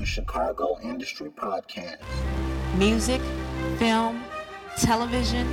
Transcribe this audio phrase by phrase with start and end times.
[0.00, 1.98] the Chicago Industry Podcast.
[2.78, 3.20] Music,
[3.78, 4.24] film,
[4.78, 5.46] television,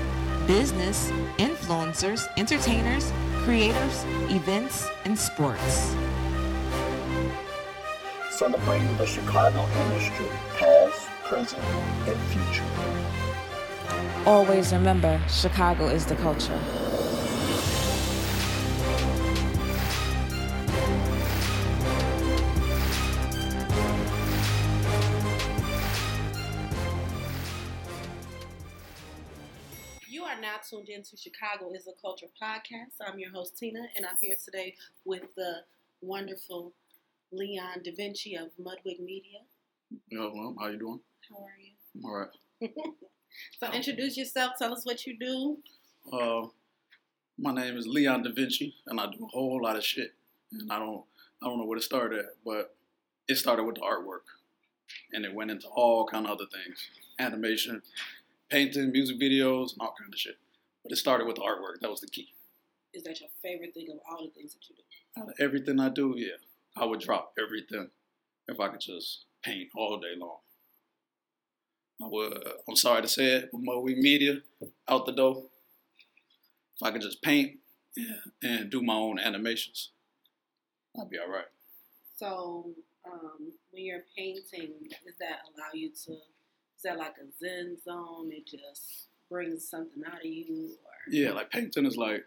[0.47, 3.11] business, influencers, entertainers,
[3.43, 5.93] creators, events, and sports.
[8.31, 11.61] Celebrating the Chicago industry, past, present,
[12.07, 12.63] and future.
[14.25, 16.86] Always remember, Chicago is the culture.
[30.97, 33.05] Now tuned in to Chicago is a Culture podcast.
[33.05, 34.75] I'm your host, Tina, and I'm here today
[35.05, 35.61] with the
[36.01, 36.73] wonderful
[37.31, 39.39] Leon Da Vinci of Mudwig Media.
[40.09, 40.99] Yeah, well, how you doing?
[41.29, 41.71] How are you?
[41.95, 42.71] I'm all right.
[43.59, 44.53] So, introduce yourself.
[44.57, 45.57] Tell us what you do.
[46.11, 46.47] Uh,
[47.37, 50.13] my name is Leon Da Vinci, and I do a whole lot of shit.
[50.51, 51.03] And I don't,
[51.43, 52.73] I don't know where to start at, but
[53.27, 54.25] it started with the artwork,
[55.13, 56.89] and it went into all kind of other things:
[57.19, 57.83] animation,
[58.49, 60.37] painting, music videos, and all kind of shit.
[60.83, 61.81] But it started with the artwork.
[61.81, 62.33] That was the key.
[62.93, 65.21] Is that your favorite thing of all the things that you do?
[65.21, 66.37] Out of everything I do, yeah,
[66.75, 67.89] I would drop everything
[68.47, 70.37] if I could just paint all day long.
[72.01, 72.43] I would.
[72.67, 74.41] I'm sorry to say it, but Moe Media
[74.87, 75.43] out the door.
[76.75, 77.57] If I could just paint
[77.95, 79.89] and, and do my own animations,
[80.99, 81.45] I'd be all right.
[82.17, 82.69] So,
[83.05, 84.73] um, when you're painting,
[85.05, 86.11] does that allow you to?
[86.11, 88.29] Is that like a zen zone?
[88.31, 92.25] It just brings something out of you, or Yeah, like painting is like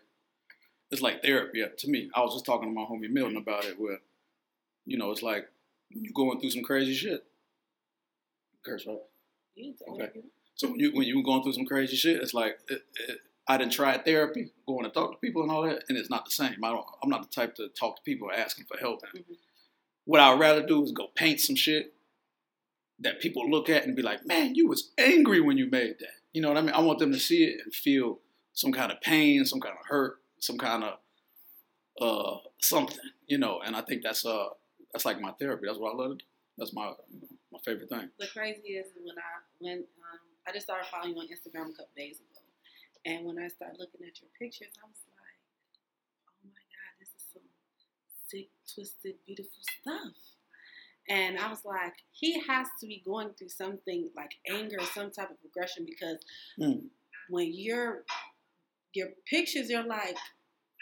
[0.90, 2.10] it's like therapy to me.
[2.14, 3.98] I was just talking to my homie Milton about it, where
[4.86, 5.48] you know it's like
[5.90, 7.24] you going through some crazy shit.
[8.64, 8.98] Curse right.
[9.88, 10.20] Okay.
[10.54, 13.56] So when you when you going through some crazy shit, it's like it, it, I
[13.56, 16.30] didn't try therapy, going to talk to people and all that, and it's not the
[16.30, 16.56] same.
[16.62, 16.84] I don't.
[17.02, 19.02] I'm not the type to talk to people asking for help.
[19.14, 19.24] Mhm.
[20.04, 21.94] What I'd rather do is go paint some shit
[22.98, 26.19] that people look at and be like, "Man, you was angry when you made that."
[26.32, 26.74] You know what I mean?
[26.74, 28.20] I want them to see it and feel
[28.52, 30.98] some kind of pain, some kind of hurt, some kind of
[32.00, 32.98] uh something.
[33.26, 34.48] You know, and I think that's uh
[34.92, 35.66] that's like my therapy.
[35.66, 36.24] That's what I love to do.
[36.58, 36.92] That's my
[37.52, 38.10] my favorite thing.
[38.18, 41.76] The crazy is when I when um, I just started following you on Instagram a
[41.76, 42.40] couple days ago,
[43.06, 45.38] and when I started looking at your pictures, I was like,
[46.30, 47.48] "Oh my God, this is some
[48.28, 50.14] sick, twisted, beautiful stuff."
[51.08, 55.10] And I was like, he has to be going through something like anger or some
[55.10, 56.18] type of aggression because
[56.58, 56.88] Mm.
[57.28, 58.04] when you're
[58.92, 60.16] your pictures are like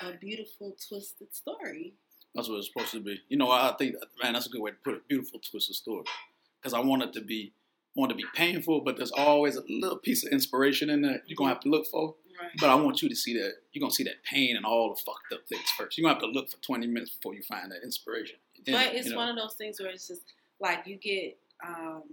[0.01, 1.95] a beautiful, twisted story.
[2.35, 3.21] That's what it's supposed to be.
[3.29, 5.09] You know, I think, man, that's a good way to put it.
[5.09, 6.05] Beautiful twisted story.
[6.61, 7.53] Because I want it to be,
[7.99, 11.37] want to be painful, but there's always a little piece of inspiration in there you're
[11.37, 12.15] gonna have to look for.
[12.41, 12.51] Right.
[12.61, 15.01] But I want you to see that you're gonna see that pain and all the
[15.01, 15.99] fucked up things first.
[15.99, 18.37] You're gonna have to look for 20 minutes before you find that inspiration.
[18.67, 19.19] in But it, it's you know?
[19.19, 20.23] one of those things where it's just
[20.61, 22.05] like you get um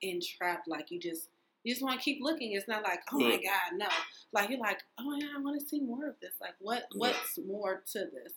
[0.00, 1.28] entrapped, like you just
[1.64, 2.52] you just want to keep looking.
[2.52, 3.86] It's not like, oh my god, no.
[4.32, 6.34] Like you're like, oh yeah, I want to see more of this.
[6.40, 8.32] Like what what's more to this?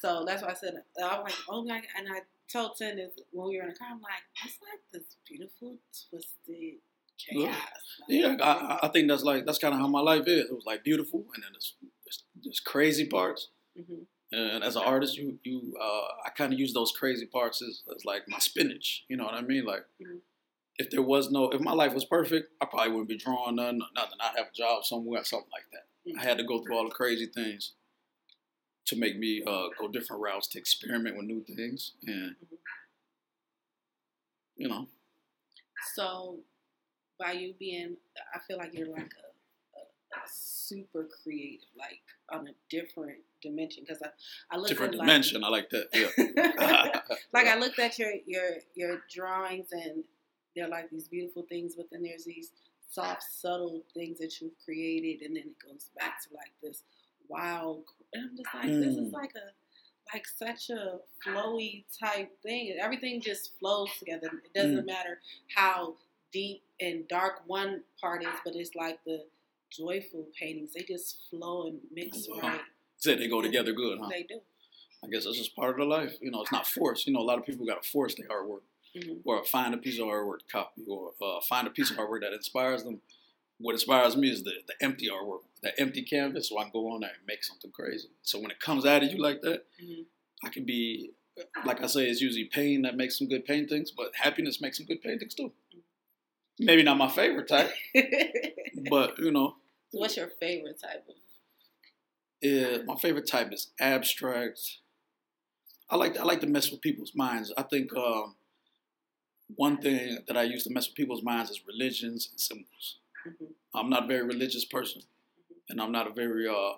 [0.00, 1.88] So that's why I said I'm like, oh my, god.
[1.98, 2.96] and I told Tim
[3.32, 3.88] when we were in the car.
[3.90, 5.76] I'm like, it's like this beautiful
[6.08, 6.78] twisted
[7.18, 7.58] chaos.
[8.08, 8.28] Yeah.
[8.30, 10.44] Like, Yeah, I, I- think that's like that's kind of how my life is.
[10.44, 11.74] It was like beautiful, and then there's,
[12.44, 13.48] there's, crazy parts.
[13.78, 14.06] mhm.
[14.30, 17.82] And as an artist, you you uh, I kind of use those crazy parts as,
[17.96, 19.04] as like my spinach.
[19.08, 19.64] You know what I mean?
[19.64, 20.20] Like Mhm.
[20.78, 23.80] If there was no, if my life was perfect, I probably wouldn't be drawing none,
[23.94, 24.18] nothing.
[24.20, 26.18] I'd have a job somewhere, something like that.
[26.18, 27.72] I had to go through all the crazy things
[28.86, 32.36] to make me uh, go different routes to experiment with new things, and
[34.56, 34.88] you know,
[35.94, 36.38] So,
[37.18, 37.96] by you being,
[38.34, 42.00] I feel like you're like a, a, a super creative, like
[42.32, 43.84] on a different dimension.
[43.86, 44.08] Because I,
[44.50, 45.44] I looked different at dimension.
[45.44, 45.88] I like that.
[45.92, 46.08] Yeah.
[46.56, 47.02] Like,
[47.32, 50.04] like I looked at your your your drawings, and
[50.58, 52.50] they're like these beautiful things, but then there's these
[52.90, 56.82] soft, subtle things that you've created, and then it goes back to like this
[57.28, 57.84] wild.
[58.12, 59.12] And I'm just like, this is Mm.
[59.12, 59.52] like a
[60.14, 62.74] like such a flowy type thing.
[62.80, 64.30] Everything just flows together.
[64.42, 64.86] It doesn't Mm.
[64.86, 65.20] matter
[65.54, 65.96] how
[66.32, 69.26] deep and dark one part is, but it's like the
[69.70, 70.72] joyful paintings.
[70.72, 72.38] They just flow and mix Wow.
[72.40, 72.60] right.
[72.96, 74.08] Said they go together good, huh?
[74.08, 74.40] They do.
[75.04, 76.16] I guess that's just part of the life.
[76.22, 77.06] You know, it's not forced.
[77.06, 78.62] You know, a lot of people got to force their artwork.
[78.98, 79.20] Mhm.
[79.24, 82.32] or find a piece of artwork copy, or uh, find a piece of artwork that
[82.32, 83.00] inspires them.
[83.58, 86.92] What inspires me is the, the empty artwork, the empty canvas, so I can go
[86.92, 88.08] on there and make something crazy.
[88.22, 90.06] So when it comes out of you like that, Mhm.
[90.44, 91.12] I can be,
[91.64, 94.86] like I say, it's usually pain that makes some good paintings, but happiness makes some
[94.86, 95.52] good paintings too.
[96.60, 97.70] Maybe not my favorite type,
[98.90, 99.56] but you know,
[99.92, 101.14] What's your favorite type of?
[102.40, 104.60] Yeah, my favorite type is abstract.
[105.90, 107.52] I like to, I like to mess with people's minds.
[107.56, 108.34] I think um,
[109.56, 112.98] one thing that I used to mess with people's minds is religions and symbols.
[113.26, 113.54] Mhm.
[113.74, 115.02] I'm not a very religious person,
[115.68, 116.74] and I'm not a very, uh,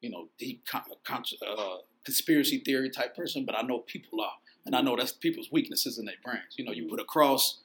[0.00, 3.44] you know, deep con- con- uh, conspiracy theory type person.
[3.44, 6.56] But I know people are, and I know that's people's weaknesses in their brains.
[6.56, 7.60] You know, you put a cross,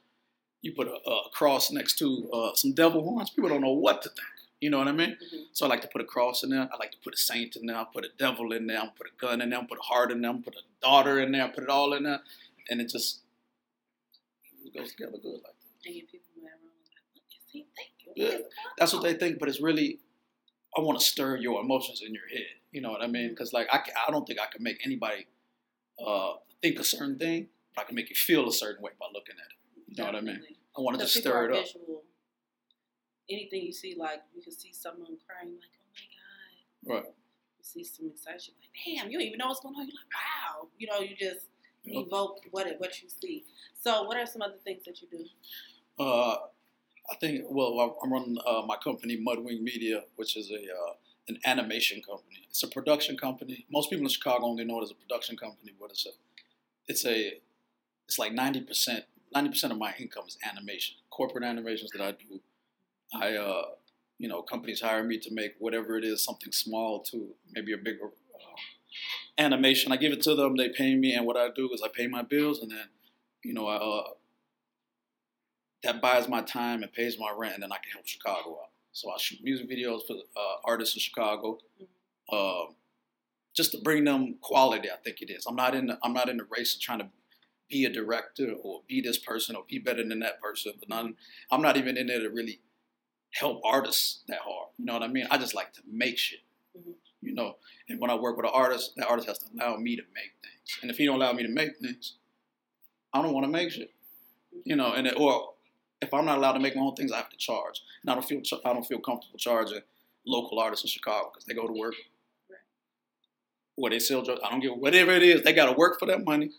[0.62, 3.30] you put a, a cross next to uh, some devil horns.
[3.30, 4.28] People don't know what to think.
[4.60, 5.18] You know what I mean?
[5.34, 5.46] Mhm.
[5.54, 6.68] So I like to put a cross in there.
[6.74, 7.78] I like to put a saint in there.
[7.78, 8.80] I put a devil in there.
[8.82, 9.60] I put a gun in there.
[9.60, 10.32] I put a heart in there.
[10.32, 11.44] I put a daughter in there.
[11.44, 12.22] I put it all in there,
[12.70, 13.22] and it just
[14.68, 15.88] it goes together good like that.
[15.88, 18.14] And get people mad around like, what is he thinking?
[18.16, 20.00] Yeah, What is going That's what they think, but it's really
[20.78, 22.62] I want to stir your emotions in your head.
[22.72, 23.30] You know what I mean?
[23.30, 25.28] Because like I, I don't think I can make anybody
[26.06, 29.08] uh, think a certain thing, but I can make you feel a certain way by
[29.14, 29.58] looking at it.
[29.88, 30.42] You know what I mean?
[30.78, 31.66] I want to just stir it up.
[31.66, 32.04] visual.
[33.30, 37.02] Anything you see, like you can see someone crying, like, oh my god.
[37.02, 37.06] Right.
[37.58, 39.88] You see some excitement, like, damn, you don't even know what's going on.
[39.88, 40.68] You're like, wow.
[40.78, 41.48] You know, you just.
[41.90, 43.46] Evoke what it, what you see.
[43.82, 46.04] So, what are some other things that you do?
[46.04, 46.36] Uh,
[47.10, 47.46] I think.
[47.50, 50.94] Well, I'm running uh, my company, Mudwing Media, which is a uh,
[51.30, 52.48] an animation company.
[52.50, 53.66] It's a production company.
[53.72, 56.12] Most people in Chicago only know it as a production company, but it's a
[56.88, 57.34] it's a
[58.08, 62.12] it's like ninety percent ninety percent of my income is animation, corporate animations that I
[62.12, 62.42] do.
[63.14, 63.64] I uh,
[64.18, 67.78] you know, companies hire me to make whatever it is, something small to maybe a
[67.78, 68.56] bigger uh,
[69.38, 69.92] animation.
[69.92, 72.08] I give it to them, they pay me, and what I do is I pay
[72.08, 72.90] my bills, and then
[73.44, 74.04] you know, I, uh,
[75.84, 78.72] that buys my time and pays my rent, and then I can help Chicago out.
[78.92, 81.60] So I shoot music videos for uh, artists in Chicago,
[82.32, 82.76] um,
[83.56, 84.90] just to bring them quality.
[84.92, 85.46] I think it is.
[85.48, 85.88] I'm not in.
[85.88, 87.10] The, I'm not in the race of trying to
[87.70, 90.74] be a director or be this person or be better than that person.
[90.80, 91.16] But none,
[91.52, 92.60] I'm not even in there to really
[93.34, 94.70] help artists that hard.
[94.78, 95.28] You know what I mean?
[95.30, 96.40] I just like to make shit.
[96.78, 96.96] Mhm.
[97.22, 97.58] You know,
[97.90, 100.34] and when I work with an artist, that artist has to allow me to make
[100.42, 100.80] things.
[100.82, 102.14] And if he don't allow me to make things,
[103.14, 103.92] I don't want to make shit.
[104.64, 105.54] You know, and it, or
[106.02, 107.82] if I'm not allowed to make my own things, I have to charge.
[108.02, 109.82] And I don't feel I don't feel comfortable charging
[110.26, 111.96] local artists in Chicago because they go to work.
[112.50, 112.60] Right.
[113.76, 115.44] Where they sell drugs, I don't give whatever it is.
[115.44, 116.52] They got to work for that money,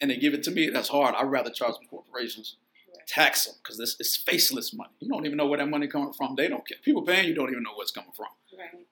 [0.00, 0.70] and they give it to me.
[0.70, 1.14] That's hard.
[1.16, 2.56] I'd rather charge some corporations,
[3.06, 4.92] tax them because this is faceless money.
[5.00, 6.34] You don't even know where that money coming from.
[6.36, 6.78] They don't care.
[6.84, 8.28] People paying you don't even know where it's coming from.
[8.56, 8.86] Right.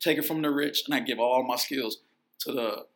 [0.00, 1.98] Take it from the rich, and I give all my skills
[2.40, 2.86] to the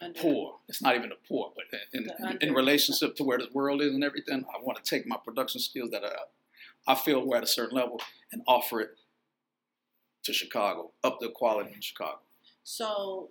[0.00, 0.58] Under- poor.
[0.68, 3.82] It's not even the poor, but in, The in, in relationship to where this world
[3.82, 7.36] is and everything, I want to take my production skills that I, I feel we're
[7.36, 8.00] at a certain level
[8.32, 8.90] and offer it
[10.24, 12.20] to Chicago, up the quality in Chicago.
[12.64, 13.30] So,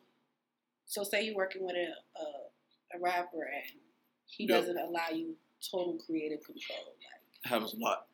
[0.88, 1.89] so say you're working with a
[2.19, 3.79] a, a rapper and
[4.25, 4.49] he Yep.
[4.59, 6.79] doesn't allow you total creative control.
[6.85, 8.07] Like, It happens a lot.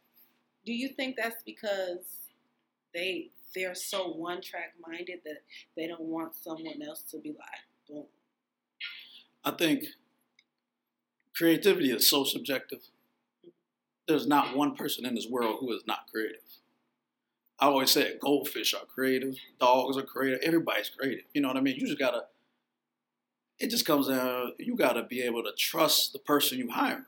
[0.65, 2.29] do you think that's because
[2.93, 5.43] they they're so one track minded that
[5.75, 8.05] they don't want someone else to be like, boom,
[9.43, 9.85] I think
[11.35, 12.79] creativity is so subjective.
[14.07, 16.39] There's not one person in this world who is not creative.
[17.59, 21.25] I always say goldfish are creative, dogs are creative, everybody's creative.
[21.33, 21.75] You know what I mean?
[21.75, 22.25] You just gotta.
[23.59, 24.53] It just comes down.
[24.59, 27.05] You gotta be able to trust the person you hire.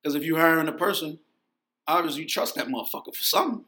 [0.00, 1.18] Because if you're hiring a person,
[1.88, 3.64] obviously you trust that motherfucker for something.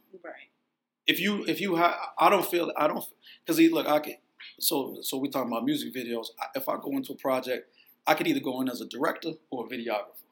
[1.06, 3.05] If you if you hi- I don't feel I don't
[3.45, 4.15] because look I can
[4.59, 6.27] so so we talking about music videos.
[6.41, 7.69] I- If I go into a project,
[8.06, 10.23] I could either go in as a director or a videographer.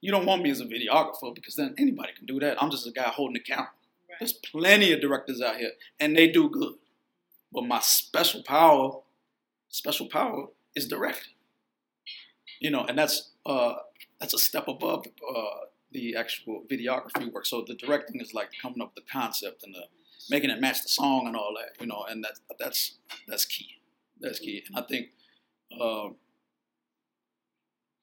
[0.00, 2.62] You don't want me as a videographer because then anybody can do that.
[2.62, 3.70] I'm just a guy holding the camera.
[4.08, 4.16] Right.
[4.20, 6.74] There's plenty of directors out here, and they do good.
[7.52, 9.00] But my special power,
[9.68, 11.32] special power is directing.
[12.60, 13.74] You know, and that's uh,
[14.20, 17.46] that's a step above uh, the actual videography work.
[17.46, 19.84] So the directing is like coming up with the concept and the
[20.30, 21.80] making it match the song and all that.
[21.80, 23.68] You know, and that's that's that's key.
[24.20, 24.62] That's key.
[24.66, 25.08] And I think
[25.80, 26.08] uh,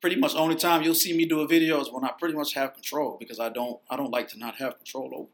[0.01, 2.53] pretty much only time you'll see me do a video is when I pretty much
[2.53, 5.29] have control because I don't I don't like to not have control over.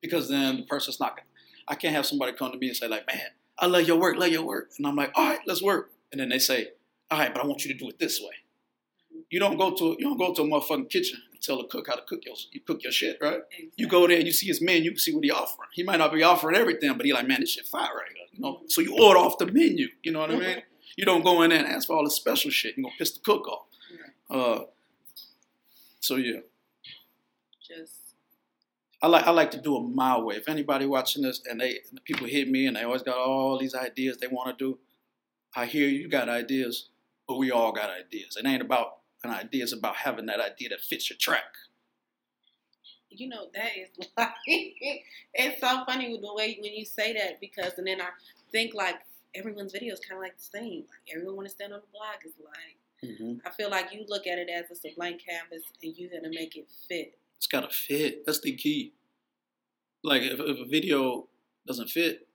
[0.00, 1.20] Because then the person's not.
[1.66, 3.26] I can't have somebody come to me and say like, "Man,
[3.58, 6.20] I love your work, love your work," and I'm like, "All right, let's work." And
[6.20, 6.68] then they say,
[7.10, 8.34] "All right, but I want you to do it this way."
[9.28, 11.94] You don't go to you don't go to a motherfucking kitchen tell the cook how
[11.94, 13.40] to cook your you cook your shit, right?
[13.76, 15.68] You go there and you see his menu, you see what he offering.
[15.72, 18.26] He might not be offering everything, but he like, man, this shit fire right here.
[18.32, 19.88] You know, so you order off the menu.
[20.02, 20.62] You know what I mean?
[20.96, 22.76] You don't go in there and ask for all the special shit.
[22.76, 23.66] You gonna piss the cook off.
[24.30, 24.64] Uh,
[26.00, 26.40] so yeah,
[27.66, 28.14] Just
[29.02, 30.36] I like I like to do it my way.
[30.36, 33.58] If anybody watching this and they the people hit me and they always got all
[33.58, 34.78] these ideas they want to do,
[35.54, 36.88] I hear you got ideas,
[37.26, 38.36] but we all got ideas.
[38.36, 39.62] It ain't about an idea.
[39.64, 41.54] It's about having that idea that fits your track.
[43.10, 44.30] you know that is like
[45.34, 48.08] it's so funny with the way when you say that because and then I
[48.52, 48.96] think like
[49.34, 50.84] everyone's video is kind of like the same.
[50.88, 52.76] Like everyone want to stand on the block is like
[53.16, 56.10] hmm I feel like you look at it as it's a blank canvas and you're
[56.10, 57.18] gonna make it fit.
[57.36, 58.26] It's got to fit.
[58.26, 58.92] That's the key.
[60.02, 61.28] Like if, if a video
[61.66, 62.26] doesn't fit,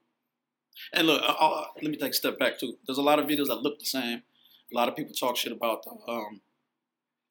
[0.94, 2.78] and look, I, I, let me take a step back too.
[2.86, 4.24] There's a lot of videos that look the same.
[4.72, 6.42] A lot of people talk shit about the, um,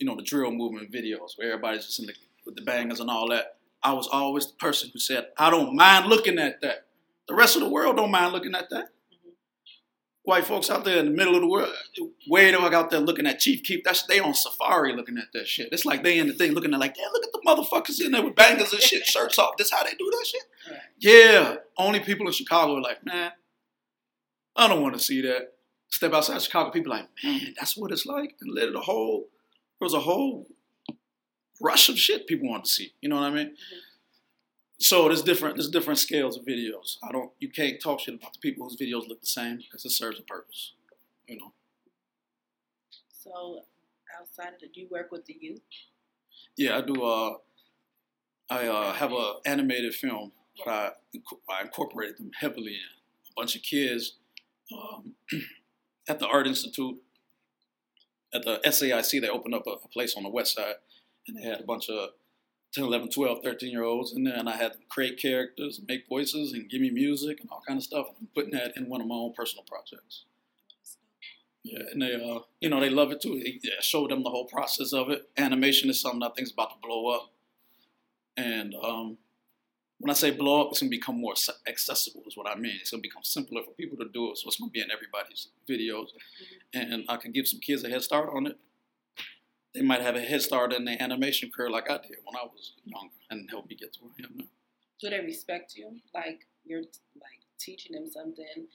[0.02, 2.12] you know, the drill movement videos where everybody's just in the
[2.44, 3.54] with the bangers and all that.
[3.84, 6.86] I was always the person who said, I don't mind looking at that.
[7.28, 8.86] The rest of the world don't mind looking at that.
[9.12, 9.30] Mhm.
[10.24, 11.72] White folks out there in the middle of the world,
[12.28, 13.84] way the fuck out there looking at Chief Keef.
[13.84, 15.68] That's they on safari looking at that shit.
[15.70, 18.10] It's like they in the thing looking at like, yeah, look at the motherfuckers in
[18.10, 19.56] there with bangers and shit, shirts off.
[19.56, 20.42] This how they do that shit.
[20.68, 20.80] Right.
[20.98, 23.30] Yeah, only people in Chicago are like, man,
[24.56, 25.52] I don't want to see that.
[25.90, 28.34] Step outside Chicago, people like, man, that's what it's like.
[28.40, 29.28] And let it a whole,
[29.82, 30.46] there was a whole
[31.60, 32.92] rush of shit people wanted to see.
[33.00, 33.56] You know what I mean?
[34.78, 36.98] So there's different, there's different scales of videos.
[37.02, 39.84] I don't, you can't talk shit about the people whose videos look the same because
[39.84, 40.74] it serves a purpose.
[41.26, 41.52] You know?
[43.10, 43.62] So
[44.20, 45.62] outside of the, do you work with the youth?
[46.56, 47.02] Yeah, I do.
[47.02, 47.34] Uh,
[48.50, 50.30] I uh, have a animated film,
[50.64, 50.90] that I,
[51.48, 54.14] I incorporated them heavily in a bunch of kids
[54.72, 55.14] um,
[56.08, 56.98] at the Art Institute.
[58.34, 60.76] At the SAIC, they opened up a, a place on the west side,
[61.26, 62.10] and they had a bunch of
[62.72, 66.08] 10, 11, 12, 13 year olds in there, and I had them create characters, make
[66.08, 68.06] voices, and give me music and all kind of stuff.
[68.18, 70.24] I'm putting that in one of my own personal projects.
[71.64, 73.40] Yeah, and they, uh, you know, they love it too.
[73.62, 75.28] Yeah, show them the whole process of it.
[75.36, 77.30] Animation is something I think is about to blow up,
[78.36, 79.18] and um,
[80.02, 81.34] when I say blow up, it's gonna become more
[81.68, 82.22] accessible.
[82.26, 82.76] Is what I mean.
[82.80, 85.46] It's gonna become simpler for people to do it, so it's gonna be in everybody's
[85.70, 86.08] videos,
[86.74, 88.58] and I can give some kids a head start on it.
[89.74, 92.42] They might have a head start in the animation career like I did when I
[92.44, 94.44] was younger, and help me get to where I am now.
[95.00, 96.00] Do they respect you?
[96.12, 98.66] Like you're like teaching them something.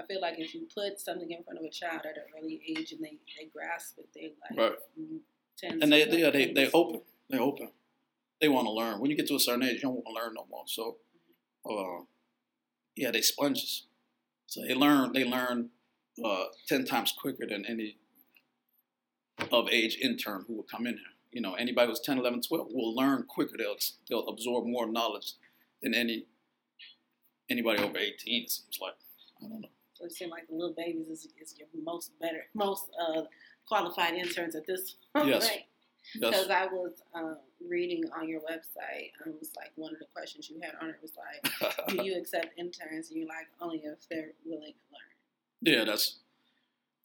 [0.00, 2.60] I feel like if you put something in front of a child at an early
[2.68, 4.78] age and they, they grasp it, they like Right.
[5.00, 5.18] mm,
[5.58, 7.00] tend and they to they they they open.
[7.28, 7.70] They open.
[8.40, 9.00] They want to learn.
[9.00, 10.64] When you get to a certain age, you don't want to learn no more.
[10.66, 10.96] So,
[11.68, 12.04] uh,
[12.94, 13.86] yeah, they sponges.
[14.46, 15.12] So they learn.
[15.12, 15.70] They learn
[16.24, 17.96] uh, ten times quicker than any
[19.52, 21.02] of age intern who will come in here.
[21.32, 23.56] You know, anybody who's 10, 11, 12 will learn quicker.
[23.58, 23.76] They'll
[24.08, 25.32] they'll absorb more knowledge
[25.82, 26.26] than any
[27.50, 28.44] anybody over eighteen.
[28.44, 28.94] It seems like.
[29.42, 29.68] I don't know.
[29.94, 33.22] So it seems like the little babies is, is your most better, most uh,
[33.66, 35.28] qualified interns at this point.
[35.28, 35.50] Yes.
[36.14, 36.48] Because.
[36.50, 37.36] I was um,
[37.68, 40.96] reading on your website, it was like one of the questions you had on it
[41.02, 45.74] was like, "Do you accept interns?" And you're like, "Only if they're willing to learn."
[45.78, 46.18] Yeah, that's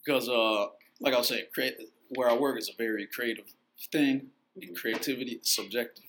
[0.03, 0.67] because, uh,
[1.00, 1.77] like I was saying, create
[2.10, 3.46] where I work is a very creative
[3.91, 4.27] thing.
[4.62, 6.03] And creativity is subjective,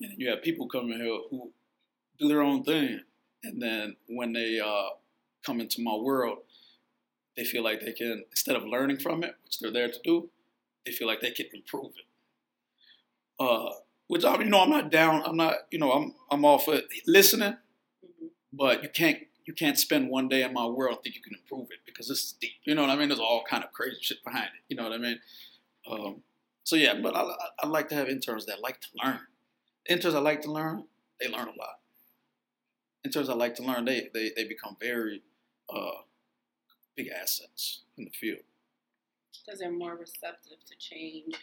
[0.00, 1.50] and you have people coming here who
[2.20, 3.00] do their own thing,
[3.42, 4.90] and then when they uh,
[5.44, 6.38] come into my world,
[7.36, 10.30] they feel like they can instead of learning from it, which they're there to do,
[10.86, 12.04] they feel like they can improve it.
[13.38, 13.70] Uh,
[14.06, 15.22] which I, you know, I'm not down.
[15.24, 17.56] I'm not, you know, I'm I'm all for listening,
[18.04, 18.30] Mhm.
[18.52, 21.70] but you can't you can't spend one day in my world think you can improve
[21.70, 22.52] it because it's deep.
[22.64, 23.08] You know what I mean?
[23.08, 24.62] There's all kind of crazy shit behind it.
[24.68, 25.20] You know what I mean?
[25.90, 26.22] Um,
[26.62, 29.20] so yeah, but I, I, I like to have interns that like to learn.
[29.86, 30.84] Interns I like to learn,
[31.20, 31.80] they learn a lot.
[33.04, 35.22] Interns I like to learn, they they, they become very
[35.68, 36.02] uh,
[36.96, 38.44] big assets in the field.
[39.44, 41.34] Because they're more receptive to change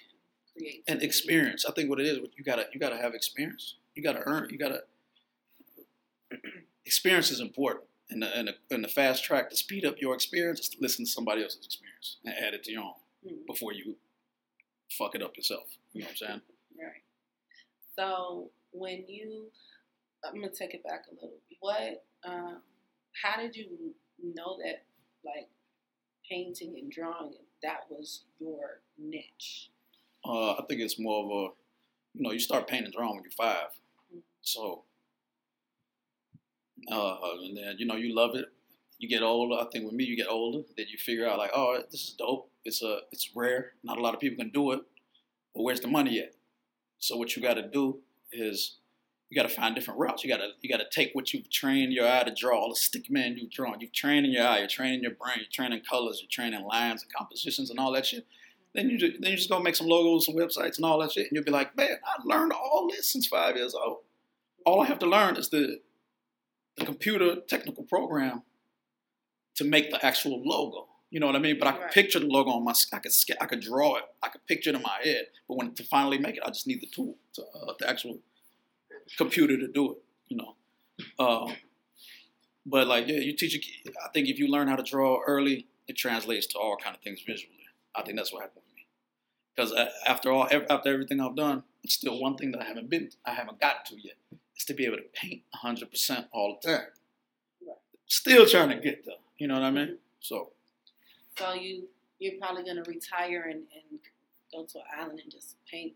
[0.55, 0.83] and create.
[0.87, 1.65] and experience.
[1.65, 3.75] I think what it is, you gotta you gotta have experience.
[3.95, 4.49] You gotta earn.
[4.49, 4.81] You gotta
[6.85, 7.85] experience is important.
[8.09, 10.77] And the, and, the, and the fast track to speed up your experience is to
[10.81, 12.93] listen to somebody else's experience and add it to your own
[13.25, 13.45] Mhm.
[13.47, 13.95] before you
[14.89, 15.67] fuck it up yourself.
[15.93, 16.41] You know what I'm saying?
[16.77, 17.03] Right.
[17.97, 19.49] So when you,
[20.25, 21.39] I'm gonna take it back a little.
[21.61, 22.03] What?
[22.25, 22.61] Um,
[23.23, 24.83] how did you know that
[25.23, 25.47] like
[26.29, 29.69] painting and drawing that was your niche?
[30.25, 31.53] Uh, I think it's more of a,
[32.13, 33.69] you know, you start painting drawing when you're 5
[34.13, 34.21] Mhm.
[34.41, 34.85] So,
[36.91, 38.45] uh, and then you know you love it.
[38.97, 39.55] You get older.
[39.55, 42.13] I think with me, you get older, then you figure out like, oh, this is
[42.17, 42.49] dope.
[42.65, 43.73] It's a, it's rare.
[43.83, 44.81] Not a lot of people can do it.
[45.55, 46.33] But where's the money at?
[46.99, 47.99] So what you got to do
[48.31, 48.77] is
[49.29, 50.23] you got to find different routes.
[50.23, 52.69] You got to you got to take what you've trained your eye to draw, all
[52.69, 53.79] the stick man you've drawn.
[53.81, 54.59] You've trained in your eye.
[54.59, 55.37] You're training your brain.
[55.37, 56.19] You're training colors.
[56.21, 58.27] You're training lines and compositions and all that shit.
[58.73, 61.11] Then you just, then you just go make some logos, some websites, and all that
[61.11, 63.97] shit, and you'll be like, man, I learned all this since five years old.
[64.65, 65.79] All I have to learn is the
[66.77, 68.43] the computer technical program
[69.55, 70.87] to make the actual logo.
[71.09, 71.57] You know what I mean?
[71.59, 71.91] But I can Right.
[71.91, 72.73] picture the logo on my.
[72.93, 73.11] I could
[73.41, 74.03] I could draw it.
[74.23, 75.25] I could picture it in my head.
[75.49, 78.19] But when to finally make it, I just need the tool, to, uh, the actual
[79.17, 79.97] computer to do it.
[80.29, 80.55] You know.
[81.19, 81.55] Um,
[82.65, 83.55] but like, yeah, you teach.
[83.55, 86.95] A, I think if you learn how to draw early, it translates to all kind
[86.95, 87.60] of things visually.
[87.95, 88.85] I think that's what happened with me.
[89.55, 92.65] Because uh, after all, ev- after everything I've done, it's still one thing that I
[92.65, 94.15] haven't been, I haven't got to yet.
[94.57, 96.85] Is to be able to paint 100% all the time.
[97.65, 97.75] Right.
[98.07, 99.15] Still trying to get there.
[99.37, 99.97] You know what I mean?
[100.19, 100.49] So
[101.37, 101.87] So you
[102.19, 103.99] you're probably gonna retire and, and
[104.53, 105.93] go to an island and just paint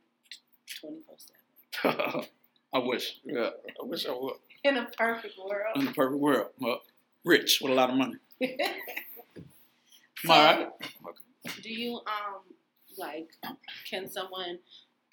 [0.82, 2.26] twenty four seven.
[2.74, 3.20] I wish.
[3.24, 3.50] Yeah,
[3.82, 4.34] I wish I would.
[4.64, 5.76] In a perfect world.
[5.76, 6.48] In a perfect world.
[6.60, 6.82] Well,
[7.24, 8.16] rich with a lot of money.
[10.28, 10.70] All right.
[11.62, 12.42] Do you um
[12.98, 13.30] like
[13.90, 14.60] can someone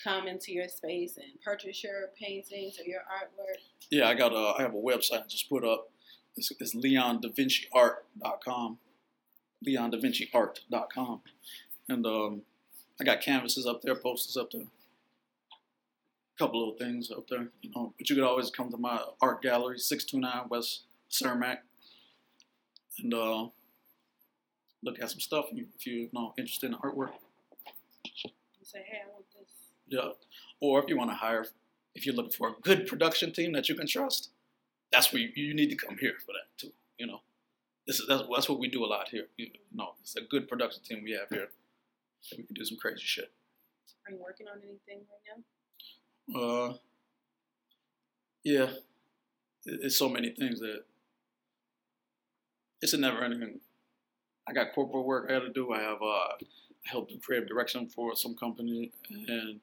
[0.02, 3.56] come into your space and purchase your paintings or your artwork?
[3.90, 5.90] Yeah, I got a, I have a website I just put up.
[6.36, 8.78] It's, it's leondavinciart.com.
[9.66, 11.20] leondavinciart.com.
[11.88, 12.42] And um,
[13.00, 14.62] I got canvases up there, posters up there.
[14.62, 17.92] A couple little things up there, you know.
[17.98, 21.58] But you could always come to my art gallery, 629 West Cermak,
[22.98, 23.48] and uh,
[24.82, 27.12] look at some stuff if you, if you're you know, interested in artwork.
[28.24, 28.30] You
[28.62, 29.48] say, hey, I want this.
[29.86, 30.10] Yeah.
[30.60, 31.46] Or if you want to hire,
[31.94, 34.30] if you're looking for a good production team that you can trust,
[34.90, 36.72] that's where you, you need to come here for that too.
[36.98, 37.20] You know,
[37.86, 39.26] this is that's, that's what we do a lot here.
[39.36, 41.48] You know, it's a good production team we have here.
[42.36, 43.32] We can do some crazy shit.
[44.06, 46.40] Are you working on anything right now?
[46.40, 46.74] Uh,
[48.44, 48.70] yeah,
[49.64, 50.84] it's so many things that
[52.80, 53.60] it's a never ending.
[54.48, 55.72] I got corporate work I got to do.
[55.72, 56.44] I have uh,
[56.84, 59.60] helped creative direction for some company, and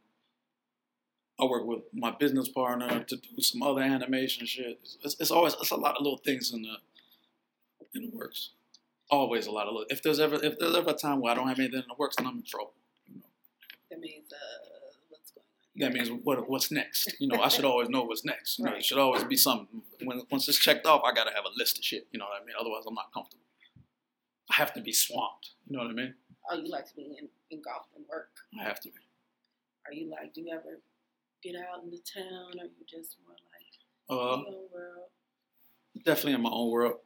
[1.40, 4.80] I work with my business partner to do some other animation shit.
[5.04, 6.76] It's, it's, always it's a lot of little things in the
[7.96, 8.52] in the works.
[9.10, 9.88] Always a lot of little.
[9.90, 11.96] If there's ever if there's ever a time where I don't have anything in the
[11.98, 12.74] works, then I'm in trouble.
[13.08, 13.26] You know?
[13.90, 14.38] That means uh
[15.10, 15.80] what's going on?
[15.82, 17.16] that means what what's next.
[17.20, 18.60] You know, I should always know what's next.
[18.60, 18.80] You know, Right.
[18.80, 19.82] it should always be something.
[20.04, 22.08] When once it's checked off, I gotta have a list of shit.
[22.12, 22.56] You know what I mean?
[22.60, 23.44] Otherwise, I'm not comfortable.
[24.50, 25.52] I have to be swamped.
[25.68, 26.14] You know what I mean?
[26.50, 28.30] Oh, you like to be in, engulfed in work.
[28.60, 28.96] I have to be.
[29.86, 30.80] Are you like, do you ever
[31.44, 33.70] get out into town or you just more like
[34.10, 35.10] Uh, your own world?
[36.06, 37.00] definitely in my own world.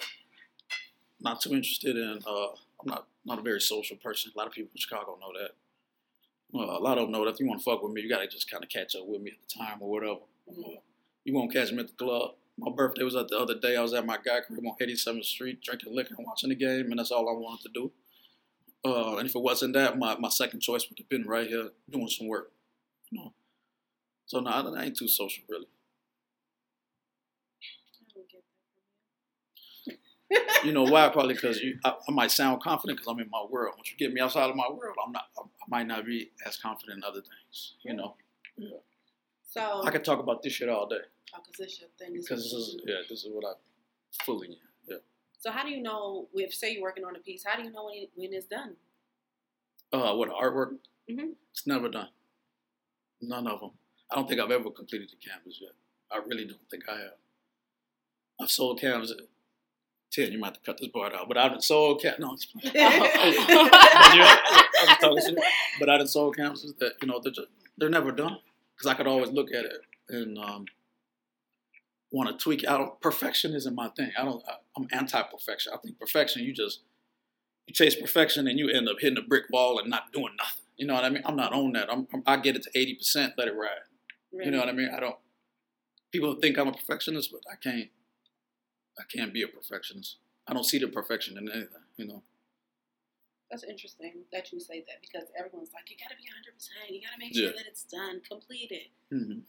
[1.19, 2.19] Not too interested in.
[2.27, 4.31] Uh, I'm not not a very social person.
[4.35, 5.51] A lot of people in Chicago know that.
[6.57, 8.09] Uh, a lot of them know that if you want to fuck with me, you
[8.09, 10.19] gotta just kind of catch up with me at the time or whatever.
[10.49, 10.77] Uh,
[11.23, 12.35] you won't catch me at the club.
[12.57, 13.75] My birthday was at the other day.
[13.75, 16.91] I was at my guy crib on 87th Street drinking liquor and watching the game,
[16.91, 17.91] and that's all I wanted to do.
[18.85, 21.69] Uh, and if it wasn't that, my, my second choice would have been right here
[21.89, 22.51] doing some work.
[23.09, 23.33] You know.
[24.25, 25.65] So no, I I ain't too social really.
[27.61, 28.43] I don't get
[29.87, 31.09] that from You know why?
[31.09, 33.75] Probably because I, I might sound confident because I'm in my world.
[33.77, 35.25] Once you get me outside of my world, I'm not.
[35.37, 37.75] I, I might not be as confident in other things.
[37.83, 38.15] You know,
[38.57, 38.77] Yeah.
[39.49, 41.01] So, I could talk about this shit all day
[41.39, 42.13] 'cause this your thing.
[42.13, 43.53] This because this is you yeah, this is what I
[44.23, 44.57] fully in.
[44.87, 44.97] Yeah.
[45.39, 47.43] So how do you know if say you're working on a piece?
[47.45, 48.75] How do you know when when it's done?
[49.91, 50.77] Uh, what artwork?
[51.09, 51.35] Mhm.
[51.51, 52.09] It's never done.
[53.21, 53.71] None of them.
[54.11, 55.71] I don't think I've ever completed the canvas yet.
[56.11, 57.17] I really don't think I have.
[58.39, 59.21] I've sold canvases.
[60.11, 62.15] Ten, you might have to cut this part out, but I've sold can.
[62.19, 62.61] No, it's fine.
[62.63, 64.37] But yeah,
[64.87, 65.35] I'm talking.
[65.79, 68.37] But I done sold canvases that you know they're just, they're never done
[68.75, 70.65] because I could always look at it and um,
[72.13, 72.65] want to tweak.
[72.67, 72.99] I don't.
[73.01, 74.11] Perfection isn't my thing.
[74.17, 74.41] I don't.
[74.47, 75.73] I, I'm anti-perfection.
[75.73, 76.43] I think perfection.
[76.43, 76.81] You just
[77.67, 80.63] you chase perfection and you end up hitting a brick wall and not doing nothing.
[80.77, 81.23] You know what I mean?
[81.25, 81.91] I'm not on that.
[81.91, 83.33] I'm, I'm I get it to eighty percent.
[83.37, 83.83] Let it ride.
[84.31, 84.89] You know what I mean?
[84.95, 85.15] I don't.
[86.11, 87.89] People think I'm a perfectionist, but I can't.
[88.99, 90.17] I can't be a perfectionist.
[90.47, 91.67] I don't see the perfection in anything.
[91.97, 92.23] You know.
[93.49, 96.55] That's interesting that you say that because everyone's like, you gotta be 100.
[96.55, 97.51] percent You gotta make sure Yeah.
[97.55, 98.87] that it's done, completed.
[99.11, 99.41] hmm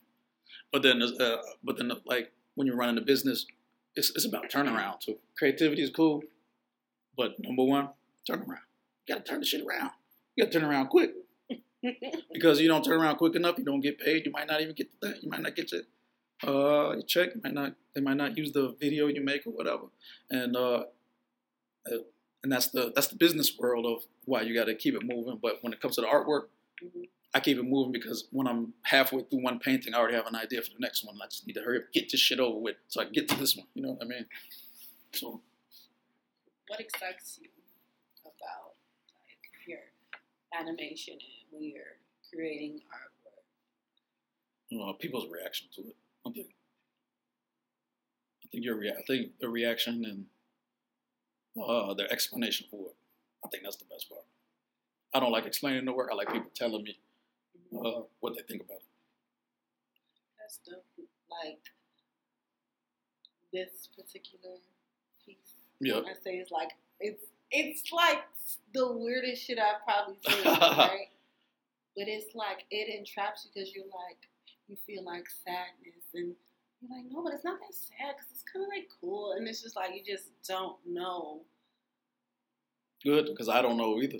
[0.70, 3.46] But then, uh, but then, like when you're running a business,
[3.96, 5.18] it's it's about turnaround too.
[5.38, 6.22] Creativity is cool,
[7.16, 7.90] but number one,
[8.28, 8.64] turnaround.
[9.06, 9.90] You gotta turn the shit around.
[10.36, 11.12] You gotta turn around quick
[12.32, 14.26] because you don't turn around quick enough, you don't get paid.
[14.26, 15.20] You might not even get the thing.
[15.22, 15.82] You might not get your
[16.44, 17.34] uh your check.
[17.34, 17.74] You might not.
[17.94, 19.84] They might not use the video you make or whatever.
[20.30, 20.84] And uh,
[21.90, 21.98] uh,
[22.42, 25.38] and that's the that's the business world of why you got to keep it moving.
[25.40, 26.46] But when it comes to the artwork,
[26.82, 27.08] Mhm.
[27.34, 30.36] I keep it moving because when I'm halfway through one painting, I already have an
[30.36, 31.16] idea for the next one.
[31.20, 33.28] I just need to hurry up, get this shit over with, so I can get
[33.28, 33.66] to this one.
[33.74, 34.26] You know what I mean?
[35.12, 35.40] So
[36.68, 37.48] What excites you
[38.22, 38.74] about
[39.14, 39.80] like your
[40.58, 41.20] animation and
[41.50, 41.98] when you're
[42.32, 43.42] creating artwork?
[44.68, 45.96] you know, people's reaction to it.
[46.26, 46.46] I think,
[48.44, 50.26] I think your rea- I think the reaction and
[51.64, 52.96] uh, their explanation for it.
[53.44, 54.22] I think that's the best part.
[55.12, 56.10] I don't like explaining the work.
[56.12, 56.98] I like people telling me
[57.74, 58.90] uh, what they think about it.
[60.38, 60.82] That's the
[61.30, 61.60] like
[63.52, 64.56] this particular
[65.24, 65.56] piece.
[65.80, 66.00] Yeah.
[66.00, 68.24] I say it's like it's it's like
[68.72, 71.08] the weirdest shit I've probably seen, right?
[71.96, 74.18] but it's like it entraps you because you're like
[74.68, 76.34] you feel like sadness and
[76.80, 79.46] you're like no, but it's not that sad because it's kind of like cool and
[79.48, 81.40] it's just like you just don't know.
[83.04, 84.18] Good, because I don't know either.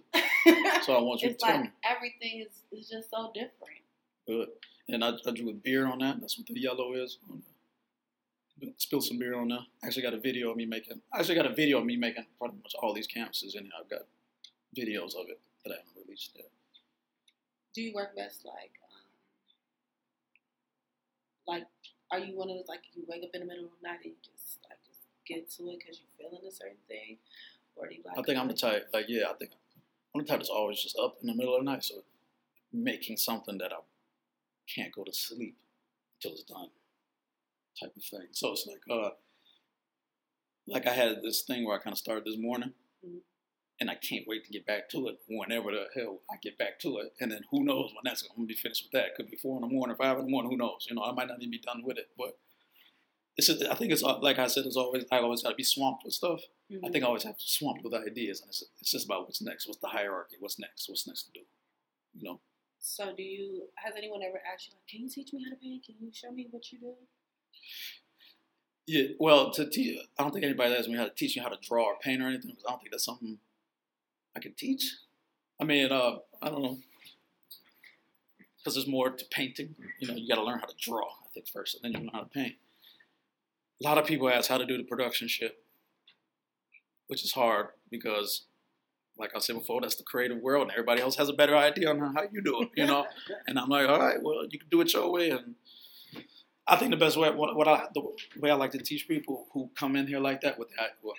[0.82, 1.70] So I want you to tell like me.
[1.84, 3.80] everything is, is just so different.
[4.26, 4.48] Good.
[4.88, 6.20] And I, I drew a beer on that.
[6.20, 7.18] That's what the yellow is.
[8.76, 9.60] Spill some beer on there.
[9.82, 11.00] I actually got a video of me making.
[11.12, 13.72] I actually got a video of me making pretty much all these canvases in here.
[13.80, 14.02] I've got
[14.76, 16.50] videos of it that I haven't released yet.
[17.74, 19.00] Do you work best like um,
[21.46, 21.64] like
[22.10, 24.00] are you one of those like you wake up in the middle of the night
[24.04, 27.18] and you just like just get to it because you're feeling a certain thing,
[27.76, 28.18] or do you like?
[28.18, 28.88] I think I'm the type.
[28.92, 29.52] Like, yeah, I think
[30.14, 31.84] I'm the type that's always just up in the middle of the night.
[31.84, 32.02] So
[32.72, 33.78] making something that I
[34.72, 35.56] can't go to sleep
[36.16, 36.68] until it's done,
[37.80, 38.28] type of thing.
[38.32, 39.10] So it's like, uh,
[40.66, 42.72] like I had this thing where I kind of started this morning,
[43.04, 43.20] Mhm.
[43.80, 45.20] and I can't wait to get back to it.
[45.28, 48.46] Whenever the hell I get back to it, and then who knows when that's to
[48.46, 49.14] be finished with that?
[49.14, 50.50] Could be four in the morning, five in the morning.
[50.50, 50.86] Who knows?
[50.88, 52.38] You know, I might not even be done with it, but.
[53.36, 54.64] It's just, I think it's uh, like I said.
[54.64, 56.40] It's always I always got to be swamped with stuff.
[56.70, 56.86] Mhm.
[56.86, 59.42] I think I always have to swamped with ideas, and it's, it's just about what's
[59.42, 61.40] next, what's the hierarchy, what's next, what's next to do.
[62.16, 62.40] You know,
[62.78, 63.64] So do you?
[63.74, 65.84] Has anyone ever asked you like, can you teach me how to paint?
[65.84, 66.94] Can you show me what you do?
[68.86, 69.08] yeah.
[69.18, 71.58] Well, to teach, I don't think anybody asked me how to teach you how to
[71.60, 72.54] draw or paint or anything.
[72.54, 73.38] 'cause I don't think that's something
[74.36, 74.94] I can teach.
[75.60, 76.78] I mean, uh, I don't know,
[78.58, 79.74] because there's more to painting.
[80.00, 81.06] You know, you got to learn how to draw.
[81.24, 82.56] I think first, and then you learn how to paint.
[83.84, 85.58] A lot of people ask how to do the production shit,
[87.08, 88.46] which is hard because,
[89.18, 91.90] like I said before, that's the creative world, and everybody else has a better idea
[91.90, 92.70] on how you do it.
[92.76, 93.06] You know.
[93.46, 95.30] And I'm like, all right, well, you can do it your way.
[95.30, 95.56] And
[96.66, 98.02] I think the best way, what, what I, the
[98.40, 101.16] way I like to teach people who come in here like that, with that, well,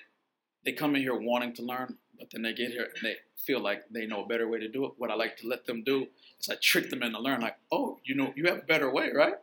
[0.65, 3.59] they come in here wanting to learn, but then they get here and they feel
[3.59, 4.93] like they know a better way to do it.
[4.97, 6.07] What I like to let them do
[6.39, 9.11] is I trick them into learn, like, oh, you know, you have a better way,
[9.13, 9.35] right?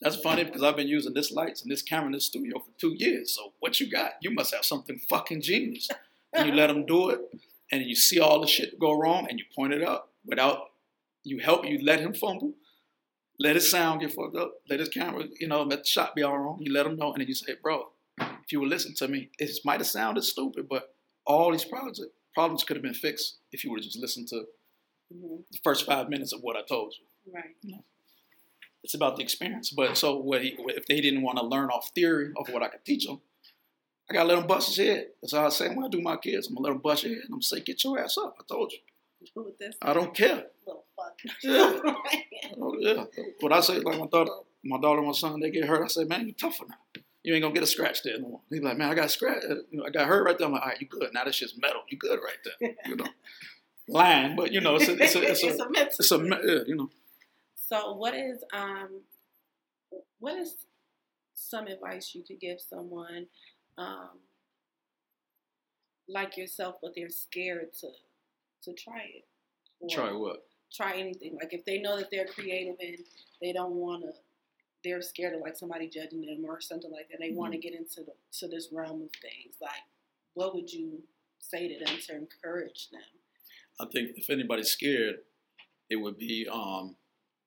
[0.00, 2.70] That's funny because I've been using this lights and this camera in this studio for
[2.78, 3.34] two years.
[3.34, 4.12] So what you got?
[4.20, 5.88] You must have something fucking genius.
[6.34, 7.20] And you let them do it,
[7.72, 10.70] and you see all the shit go wrong, and you point it up without
[11.24, 11.64] you help.
[11.64, 12.52] You let him fumble,
[13.38, 16.22] let his sound get fucked up, let his camera, you know, let the shot be
[16.22, 16.58] all wrong.
[16.60, 19.30] You let him know, and then you say, bro, if you would listen to me,
[19.38, 20.94] it might have sounded stupid, but
[21.26, 22.00] all these problems
[22.34, 24.44] problems could have been fixed if you would have just listened to
[25.12, 27.54] hmm the first five minutes of what I told you Right.
[28.86, 29.70] It's about the experience.
[29.70, 32.68] But so what he, if they didn't want to learn off theory of what I
[32.68, 33.20] could teach them,
[34.08, 35.06] I gotta let them bust his head.
[35.20, 36.46] That's how I say when I do my kids.
[36.46, 37.22] I'm gonna let them bust your head.
[37.24, 38.36] I'm gonna say, get your ass up.
[38.40, 38.78] I told you.
[39.82, 40.44] I don't care.
[40.66, 41.18] little fuck.
[41.42, 41.80] Yeah.
[42.60, 43.04] Oh, yeah.
[43.40, 44.30] What I say, like my daughter,
[44.64, 45.82] my daughter and my son, they get hurt.
[45.84, 46.76] I say, man, you tougher now.
[47.24, 48.40] You ain't gonna get a scratch there no more.
[48.50, 49.42] He's like, man, I got a scratch.
[49.42, 50.46] uh, You know, I got hurt right there.
[50.46, 51.12] I'm like, all right, you good.
[51.12, 51.80] Now this shit's metal.
[51.88, 52.74] You good right there.
[52.86, 53.06] You know,
[53.88, 55.96] lying, but you know, it's a, it's a, it's a, it's a mental.
[55.98, 56.90] it's a, me- yeah, you know.
[57.68, 59.00] So what is um
[60.20, 60.66] what is
[61.34, 63.26] some advice you could give someone
[63.76, 64.10] um
[66.08, 67.88] like yourself but they're scared to
[68.62, 69.24] to try it?
[69.80, 70.44] Or Try what?
[70.72, 71.36] try anything.
[71.40, 72.98] Like if they know that they're creative and
[73.40, 74.12] they don't wanna
[74.84, 77.18] they're scared of like somebody judging them or something like that.
[77.18, 79.56] They want to get into the, to this realm of things.
[79.60, 79.82] Like,
[80.34, 81.02] what would you
[81.40, 83.00] say to them to encourage them?
[83.80, 85.16] I think if anybody's scared,
[85.90, 86.94] it would be um,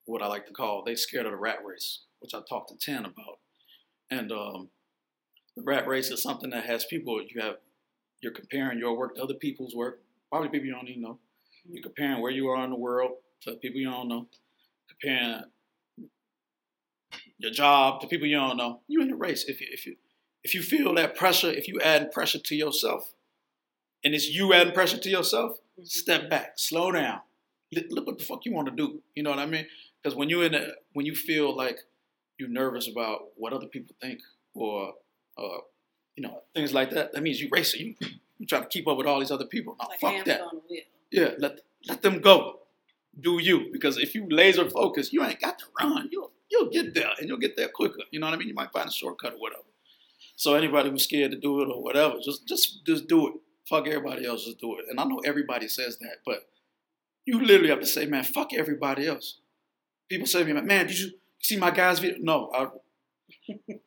[0.09, 2.77] what I like to call they scared of the rat race, which I talked to
[2.77, 3.39] Ten about.
[4.11, 4.69] And um,
[5.55, 7.55] the rat race is something that has people you have
[8.21, 11.19] you're comparing your work to other people's work, probably people you don't even know.
[11.69, 13.11] You're comparing where you are in the world
[13.43, 14.27] to people you don't know,
[14.89, 15.43] comparing
[17.37, 18.81] your job to people you don't know.
[18.87, 19.45] You're in the race.
[19.47, 19.95] If you if you
[20.43, 23.13] if you feel that pressure, if you add pressure to yourself,
[24.03, 27.19] and it's you adding pressure to yourself, step back, slow down.
[27.89, 29.01] Look what the fuck you want to do.
[29.15, 29.65] You know what I mean?
[30.01, 31.79] Because when you in a, when you feel like
[32.37, 34.19] you're nervous about what other people think
[34.53, 34.93] or
[35.37, 35.57] uh,
[36.15, 37.95] you know things like that, that means you're racing.
[37.99, 39.75] You you trying to keep up with all these other people.
[39.79, 40.41] Now Like fuck that.
[41.11, 42.59] Yeah, let let them go.
[43.19, 43.69] Do you?
[43.71, 46.09] Because if you laser focus, you ain't got to run.
[46.11, 47.99] You'll you'll get there, and you'll get there quicker.
[48.11, 48.47] You know what I mean?
[48.47, 49.63] You might find a shortcut or whatever.
[50.35, 53.33] So anybody who's scared to do it or whatever, just just just do it.
[53.67, 54.85] Fuck everybody else, just do it.
[54.89, 56.47] And I know everybody says that, but
[57.25, 59.39] you literally have to say, man, fuck everybody else.
[60.09, 62.17] People say to me, man, did you see my guy's video?
[62.21, 62.67] No, I,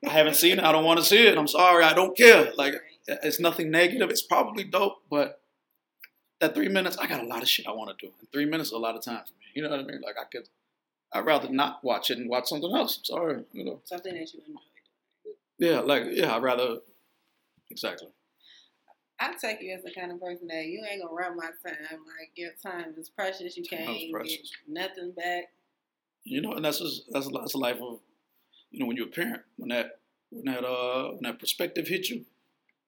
[0.07, 0.65] I haven't seen it.
[0.65, 1.37] I don't want to see it.
[1.37, 1.85] I'm sorry.
[1.85, 2.53] I don't care.
[2.57, 2.75] Like
[3.07, 4.09] it's nothing negative.
[4.11, 5.41] It's probably dope, but
[6.41, 8.13] that three minutes, I got a lot of shit I want to do.
[8.21, 9.47] And three minutes is a lot of time for me.
[9.55, 10.01] You know what I mean?
[10.01, 10.49] Like I could,
[11.13, 12.99] I'd rather not watch it and watch something else.
[12.99, 13.81] I'm sorry, you know.
[13.85, 14.61] something that you enjoy.
[15.59, 16.79] Yeah, like yeah, I'd rather.
[17.71, 18.09] Exactly.
[19.21, 21.77] I take you as the kind of person that you ain't gonna run my time.
[21.91, 23.57] Like your time is precious.
[23.57, 24.37] You Time is can't precious.
[24.37, 25.45] get nothing back.
[26.25, 28.01] You know, and that's just that's a, that's the life of
[28.71, 29.99] you know when you're a parent when that
[30.31, 32.25] when that uh when that perspective hits you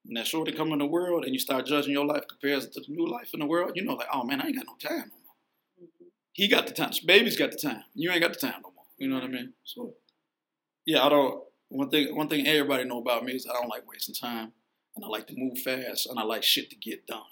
[0.05, 2.81] when that shorty come in the world and you start judging your life compared to
[2.81, 4.77] the new life in the world, you know, like oh man, I ain't got no
[4.79, 5.88] time no more.
[5.88, 6.11] Mhm.
[6.33, 6.92] He got the time.
[7.05, 7.85] Baby's got the time.
[7.94, 8.85] You ain't got the time no more.
[8.99, 9.53] You know what I mean?
[9.64, 9.94] So
[10.87, 11.42] yeah, I don't.
[11.70, 14.53] One thing one thing everybody know about me is I don't like wasting time,
[14.94, 17.23] and I like to move fast, and I like shit to get done.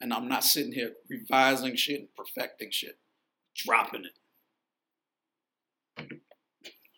[0.00, 2.98] And I'm not sitting here revising shit and perfecting shit,
[3.54, 4.12] dropping it.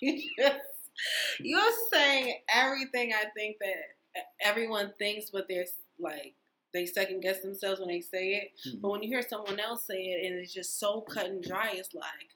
[1.40, 5.66] You're saying everything I think that everyone thinks, but they're
[5.98, 6.34] like
[6.72, 8.52] they second guess themselves when they say it.
[8.68, 8.80] Mhm.
[8.80, 11.72] But when you hear someone else say it and it's just so cut and dry,
[11.74, 12.30] it's like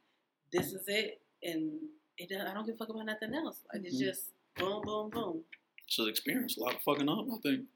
[0.52, 1.72] this is it, and
[2.18, 3.60] it I don't give a fuck about nothing else.
[3.72, 4.04] Like it's Mhm.
[4.06, 5.44] just boom, boom, boom.
[5.86, 6.56] It's an experience.
[6.56, 7.68] A lot of fucking up, I think.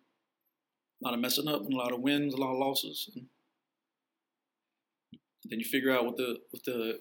[1.01, 3.11] A lot of messing up and a lot of wins, a lot of losses.
[3.13, 3.29] And
[5.45, 7.01] then you figure out what the what the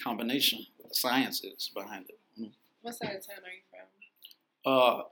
[0.00, 2.18] combination, what the science is behind it.
[2.82, 3.88] What side of town are you from?
[4.64, 5.02] Uh,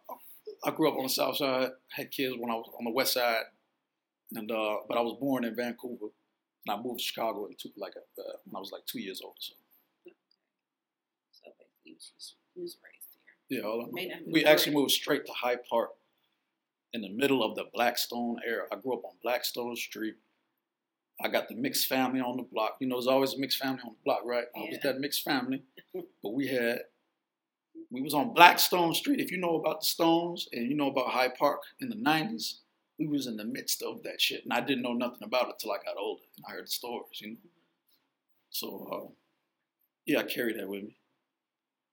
[0.64, 1.70] I grew up on the south side.
[1.90, 3.44] Had kids when I was on the west side,
[4.34, 6.06] and uh, but I was born in Vancouver,
[6.66, 9.20] and I moved to Chicago in two, like uh, when I was like two years
[9.24, 9.34] old.
[9.38, 9.54] So
[11.32, 11.50] So
[11.84, 13.06] basically, you was, raised
[13.48, 13.60] here.
[13.60, 15.90] yeah, all I- May not be we actually moved straight to Hyde Park
[16.92, 18.64] in the middle of the Blackstone era.
[18.72, 20.14] I grew up on Blackstone Street.
[21.22, 22.76] I got the mixed family on the block.
[22.80, 24.44] You know, there's always a mixed family on the block, right?
[24.56, 25.62] I was that mixed family,
[26.22, 26.80] but we had
[27.90, 29.20] we was on Blackstone Street.
[29.20, 32.58] If you know about the Stones and you know about Hyde Park in the '90s,
[32.98, 35.58] we was in the midst of that shit, and I didn't know nothing about it
[35.58, 37.20] till I got older and I heard the stories.
[37.20, 37.36] You know,
[38.50, 39.12] so uh,
[40.06, 40.96] yeah, I carry that with me.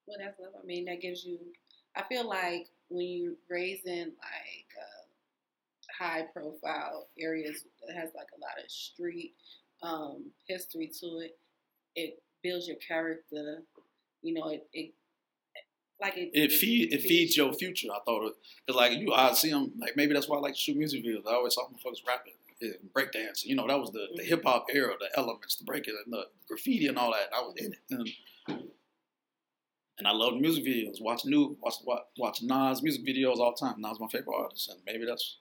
[0.08, 0.54] Well, that's love.
[0.62, 1.40] I mean, that gives you.
[1.96, 8.28] I feel like when you raise in like uh, high profile areas that has like
[8.36, 9.34] a lot of street
[9.84, 11.38] um, history to it,
[11.96, 13.64] it builds your character.
[14.22, 14.94] You know, it, it
[16.00, 16.30] like it.
[16.34, 17.88] it feed it feeds your future.
[17.92, 18.34] I thought
[18.66, 21.04] because like you, I see them like maybe that's why I like to shoot music
[21.04, 21.28] videos.
[21.28, 23.46] I always saw motherfuckers rapping, yeah, breakdancing.
[23.46, 24.28] You know, that was the, the Mhm.
[24.28, 27.30] hip hop era, the elements, the breaking, and the graffiti and all that.
[27.36, 28.10] I was in it, and,
[29.98, 31.02] and I loved music videos.
[31.02, 33.82] Watch new, watch watch, watch Nas music videos all the time.
[33.82, 35.38] Nas my favorite artist, and maybe that's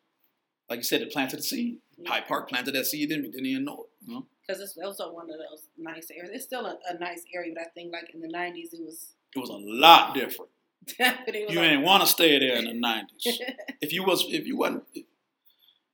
[0.71, 1.79] like you said, it planted the seed.
[2.07, 4.07] Hyde Park planted that seed in me, didn't even know it.
[4.09, 6.31] You know, because it's also one of those nice areas.
[6.35, 9.12] It's still a, a nice area, but I think like in the '90s, it was.
[9.35, 10.51] It was a lot different.
[10.99, 13.41] but it was You ain't want to stay there in the nineties.
[13.81, 15.05] if you was if you wasn't if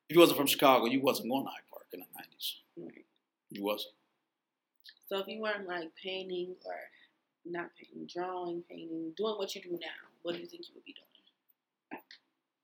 [0.08, 2.56] you wasn't from Chicago, you wasn't going to Hyde Park in the nineties.
[2.76, 3.04] Right.
[3.50, 3.94] You wasn't.
[5.06, 6.74] So if you weren't like painting or
[7.44, 10.84] not painting, drawing, painting, doing what you do now, what do you think you would
[10.84, 11.06] be doing?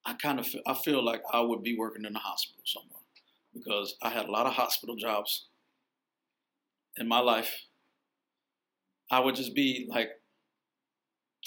[0.05, 3.01] I kind of feel, I feel like I would be working in the hospital somewhere
[3.53, 5.47] because I had a lot of hospital jobs
[6.97, 7.67] in my life.
[9.11, 10.09] I would just be like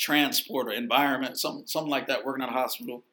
[0.01, 3.03] transport or environment, something something like that, working at a hospital,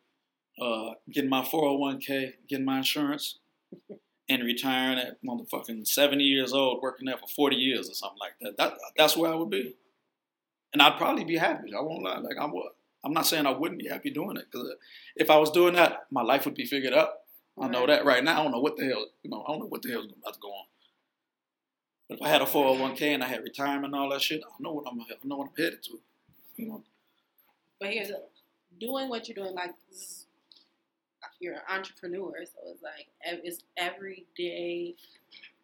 [0.61, 3.38] uh, getting my 401k, getting my insurance,
[4.29, 8.33] and retiring at motherfucking 70 years old, working there for 40 years or something like
[8.40, 8.57] that.
[8.57, 9.77] That that's where I would be,
[10.72, 11.74] and I'd probably be happy.
[11.74, 12.70] I won't lie, like I would.
[13.05, 14.72] I'm not saying I wouldn't be happy doing it because
[15.14, 17.11] if I was doing that, my life would be figured out.
[17.61, 18.40] I know that right now.
[18.40, 20.35] I don't know what the hell, you know, I don't know what the hell's about
[20.35, 20.66] to go on.
[22.09, 24.57] But if I had a 401k and I had retirement and all that shit, I
[24.61, 26.01] know what I'm, I know what I'm headed to.
[26.59, 26.83] You know,
[27.81, 28.18] But here's a,
[28.81, 29.75] doing what you're doing, like
[31.40, 34.97] you're an entrepreneur, so it's like it's every day.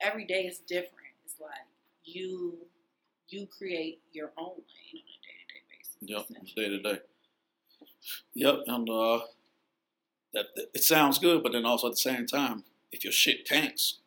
[0.01, 1.11] Every day is different.
[1.25, 1.67] It's like
[2.05, 2.59] you
[3.29, 5.97] you create your own lane on a day to day basis.
[6.01, 7.01] yep, day to day.
[8.35, 9.21] Yep, and uh,
[10.33, 13.47] that, that it sounds good, but then also at the same time, if your shit
[13.47, 13.99] tanks,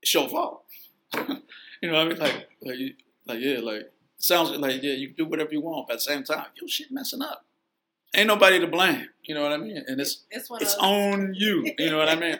[0.00, 0.62] it's your fault.
[1.16, 2.18] you know what I mean?
[2.18, 2.78] Like, like,
[3.26, 3.92] like yeah, like it
[4.26, 6.90] sounds like yeah, you do whatever you want, but at the same time, your shit
[6.90, 7.44] messing up.
[8.14, 9.08] Ain't nobody to blame.
[9.24, 9.82] You know what I mean?
[9.86, 11.72] And it's It's it's on you.
[11.78, 12.38] You know what I mean?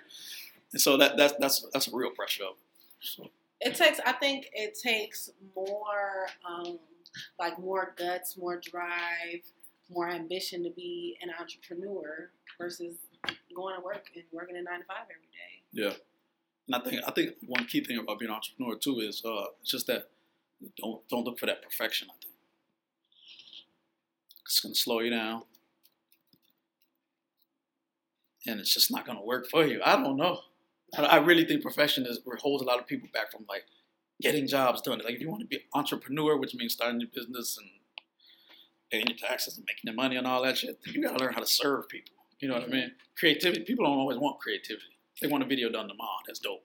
[0.72, 2.44] And so that that's that's that's a real pressure.
[2.44, 2.56] it.
[3.00, 4.00] So it takes.
[4.04, 6.78] I think it takes more, um,
[7.38, 9.42] like more guts, more drive,
[9.90, 12.96] more ambition to be an entrepreneur versus
[13.54, 15.62] going to work and working a nine to five every day.
[15.72, 15.94] yeah,
[16.66, 19.46] and I think I think one key thing about being an entrepreneur too is uh,
[19.64, 20.10] just that
[20.76, 22.08] don't don't look for that perfection.
[22.10, 22.34] I think
[24.44, 25.42] it's gonna slow you down,
[28.46, 29.80] and it's just not gonna work for you.
[29.84, 30.40] I don't know.
[30.96, 33.64] I, really think perfection is holds a lot of people back from like
[34.20, 35.00] getting jobs done.
[35.04, 37.68] Like if you want to be an entrepreneur, which means starting your business and
[38.90, 41.40] paying your taxes and making your money and all that shit, you gotta learn how
[41.40, 42.14] to serve people.
[42.38, 42.92] You know what I mean?
[43.18, 43.64] Creativity.
[43.64, 44.96] People don't always want creativity.
[45.20, 46.18] They want a video done tomorrow.
[46.26, 46.64] That's dope.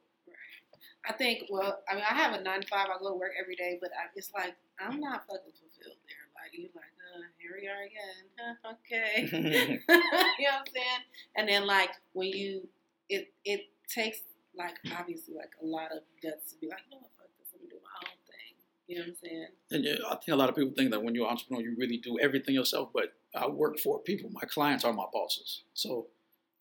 [1.07, 1.45] I think.
[1.49, 2.87] Well, I mean, I have a nine to five.
[2.87, 6.25] I go to work every day, but I, it's like I'm not fucking fulfilled there.
[6.35, 8.25] Like you're like, uh, here we are again.
[8.37, 9.79] Huh, okay.
[10.39, 11.01] you know what I'm saying?
[11.35, 12.67] And then like when you,
[13.09, 14.19] it it takes
[14.55, 17.49] like obviously like a lot of guts to be like, no, fuck this.
[17.59, 18.53] Me do my own thing.
[18.87, 19.47] You know what I'm saying?
[19.71, 21.75] And yeah, I think a lot of people think that when you're an entrepreneur, you
[21.77, 22.89] really do everything yourself.
[22.93, 24.29] But I work for people.
[24.31, 25.63] My clients are my bosses.
[25.73, 26.07] So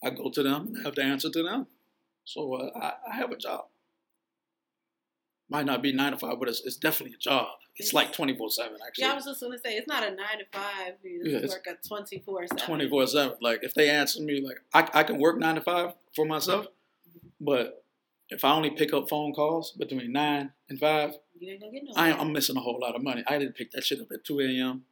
[0.02, 1.66] I go to them and I have to answer to them.
[2.24, 3.66] So uh, I, I have a job.
[5.50, 7.48] Might not be nine to five, but it's, it's definitely a job.
[7.76, 9.04] It's like 24 7, actually.
[9.04, 10.94] Yeah, I was just gonna say it's not a nine to five.
[11.02, 12.64] You Yeah, it's work a twenty four seven.
[12.64, 13.36] 24 7.
[13.40, 16.66] Like, if they answer me, like, I, I can work nine to five for myself,
[17.40, 17.84] but
[18.28, 21.82] if I only pick up phone calls between nine and five, You ain't gonna get
[21.84, 21.92] no.
[21.96, 23.24] I, I'm missing a whole lot of money.
[23.26, 24.84] I didn't pick that shit up at 2 a.m.,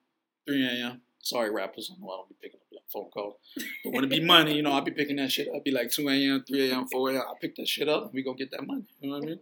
[0.47, 1.03] 3 a.m.
[1.21, 1.91] Sorry, rappers.
[1.95, 3.37] I know I don't be picking up that phone calls.
[3.85, 5.55] But when it be money, you know, I'll be picking that shit up.
[5.57, 7.23] I'll be like 2 a.m., 3 a.m., 4 a.m.
[7.29, 8.87] I'll pick that shit up and we go get that money.
[9.01, 9.41] You know what I mean?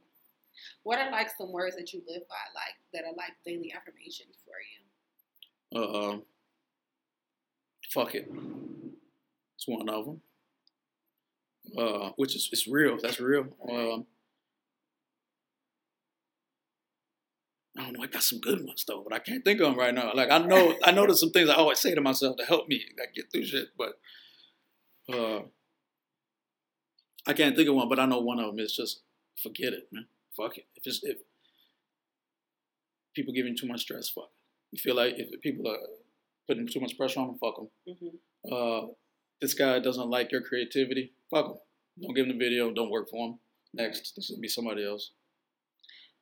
[0.82, 4.36] What are like some words that you live by, like that are like daily affirmations
[4.44, 5.80] for you?
[5.80, 6.22] Uh, um,
[7.92, 8.30] fuck it.
[9.56, 10.20] It's one of them.
[11.76, 12.96] Uh, which is it's real.
[13.00, 13.46] That's real.
[13.68, 14.06] Um,
[17.78, 18.04] I don't know.
[18.04, 20.12] I got some good ones though, but I can't think of them right now.
[20.14, 22.68] Like I know, I know there's some things I always say to myself to help
[22.68, 23.98] me like get through shit, but
[25.12, 25.40] uh,
[27.26, 27.88] I can't think of one.
[27.88, 29.02] But I know one of them is just
[29.42, 30.06] forget it, man.
[30.36, 30.66] Fuck it.
[30.76, 31.18] If it's if
[33.14, 34.24] people giving too much stress, fuck.
[34.24, 34.30] It.
[34.72, 35.78] You feel like if people are
[36.46, 37.68] putting too much pressure on them, fuck them.
[37.88, 38.52] Mm-hmm.
[38.52, 38.92] Uh,
[39.40, 41.54] this guy doesn't like your creativity, fuck him.
[42.00, 42.70] Don't give him the video.
[42.72, 43.38] Don't work for him.
[43.72, 45.12] Next, this will be somebody else.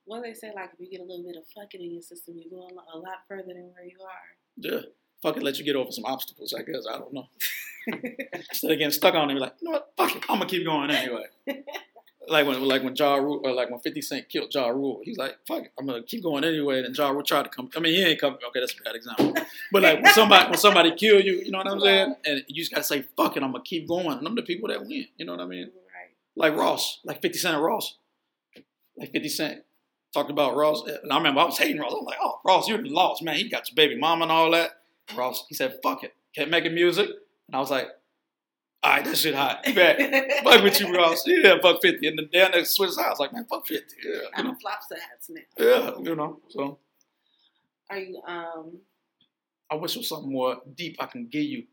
[0.09, 0.53] Do they say?
[0.55, 2.75] Like if you get a little bit of fucking in your system, you go a
[2.75, 4.37] lot, a lot further than where you are.
[4.57, 4.81] Yeah,
[5.23, 5.43] fuck it.
[5.43, 6.55] Let you get over some obstacles.
[6.57, 7.27] I guess I don't know.
[8.51, 9.93] Instead of getting stuck on it, be like, you know what?
[9.97, 10.23] Fuck it.
[10.29, 11.25] I'm gonna keep going anyway.
[12.29, 15.17] like when, like when Ja Rule, or like when Fifty Cent killed Ja Rule, he's
[15.17, 15.73] like, fuck it.
[15.79, 16.83] I'm gonna keep going anyway.
[16.83, 17.71] And Ja Rule tried to come.
[17.77, 18.35] I mean, he ain't come.
[18.35, 19.35] Okay, that's a bad example.
[19.73, 22.15] But like when somebody when somebody kill you, you know what I'm saying?
[22.25, 23.43] And you just gotta say, fuck it.
[23.43, 24.19] I'm gonna keep going.
[24.19, 25.07] And I'm the people that win.
[25.17, 25.65] You know what I mean?
[25.65, 26.11] Right.
[26.37, 27.97] like Ross, like 50 Cent and Ross.
[28.97, 29.63] Like 50 Cent
[30.13, 30.83] talked about Ross.
[30.87, 31.93] And I remember I was hating Ross.
[31.93, 33.37] I was like, oh, Ross, you're lost, man.
[33.37, 34.71] He got your baby mama and all that.
[35.17, 36.15] Ross, he said, fuck it.
[36.35, 37.09] Kept making music.
[37.49, 37.89] And I was like,
[38.85, 39.67] all right, that shit hot.
[39.67, 39.99] You back.
[40.45, 41.25] fuck with you, Ross.
[41.27, 42.07] Yeah, fuck 50.
[42.07, 43.19] And then down there switch sides.
[43.19, 43.85] I like, man, fuck 50.
[44.05, 44.53] Yeah, you I'm know.
[44.53, 45.41] a flop sides now.
[45.59, 46.41] Yeah, you know.
[46.51, 46.79] So
[47.91, 48.79] Are you um
[49.71, 51.65] I wish it was something more deep I can give you.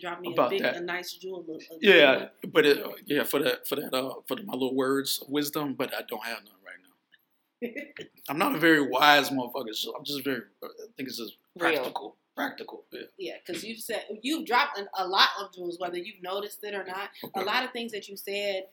[0.00, 0.76] drop me a About big that.
[0.76, 1.44] a nice jewel?
[1.48, 5.18] A, a Yeah, but it, yeah, for that, for that, uh, for my little words
[5.22, 7.82] of wisdom, but I don't have none right now.
[8.28, 9.74] I'm not a very wise motherfucker.
[9.74, 10.42] So I'm just very.
[10.62, 11.72] I think it's just Real.
[11.74, 12.16] practical.
[12.40, 12.84] Practical.
[12.90, 13.00] Yeah.
[13.18, 16.74] Yeah, because you've said you've dropped an, a lot of jewels, whether you've noticed it
[16.74, 17.10] or not.
[17.24, 17.40] Okay.
[17.40, 18.64] A lot of things that you said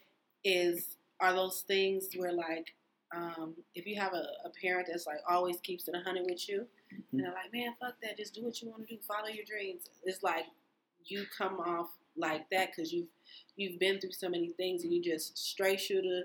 [0.43, 2.73] is are those things where like
[3.15, 6.47] um, if you have a, a parent that's like always keeps it a hundred with
[6.49, 9.27] you, and they're like, man, fuck that, just do what you want to do, follow
[9.27, 9.89] your dreams.
[10.03, 10.45] It's like
[11.05, 13.07] you come off like that because you've
[13.55, 16.23] you've been through so many things, and you just straight shooter,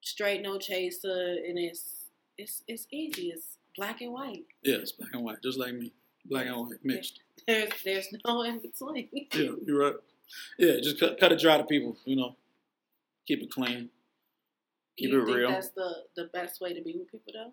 [0.00, 2.06] straight no chaser, and it's
[2.36, 3.28] it's it's easy.
[3.28, 4.44] It's black and white.
[4.62, 5.92] Yeah, it's black and white, just like me.
[6.24, 7.20] Black and white mixed.
[7.46, 9.08] There's there's no in between.
[9.34, 9.94] Yeah, you're right.
[10.58, 11.96] Yeah, just cut, cut it dry to people.
[12.04, 12.36] You know,
[13.26, 13.90] keep it clean.
[14.96, 15.50] Keep you it think real.
[15.50, 17.52] that's the the best way to be with people though?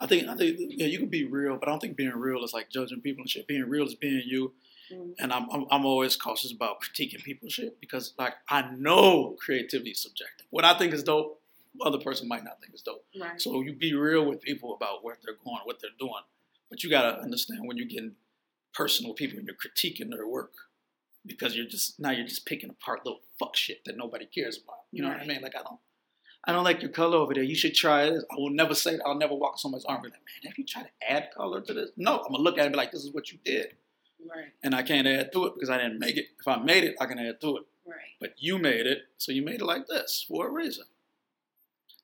[0.00, 2.44] I think I think yeah, you can be real, but I don't think being real
[2.44, 3.46] is like judging people and shit.
[3.46, 4.52] Being real is being you.
[4.92, 5.14] Mm.
[5.20, 9.90] And I'm, I'm I'm always cautious about critiquing people's shit because like I know creativity
[9.90, 10.46] is subjective.
[10.50, 11.40] What I think is dope,
[11.84, 13.04] other person might not think is dope.
[13.20, 13.40] Right.
[13.40, 16.22] So you be real with people about where they're going, what they're doing.
[16.72, 18.12] But you gotta understand when you're getting
[18.72, 20.54] personal people and you're critiquing their work.
[21.26, 24.78] Because you're just now you're just picking apart little fuck shit that nobody cares about.
[24.90, 25.42] You know what I mean?
[25.42, 25.80] Like I don't
[26.46, 27.42] I don't like your color over there.
[27.42, 28.24] You should try this.
[28.32, 29.04] I will never say that.
[29.06, 31.60] I'll never walk somebody's arm and be like, man, have you tried to add color
[31.60, 31.90] to this?
[31.98, 33.74] No, I'm gonna look at it and be like, this is what you did.
[34.26, 34.52] Right.
[34.62, 36.28] And I can't add to it because I didn't make it.
[36.40, 37.64] If I made it, I can add to it.
[37.86, 38.16] Right.
[38.18, 40.86] But you made it, so you made it like this for a reason.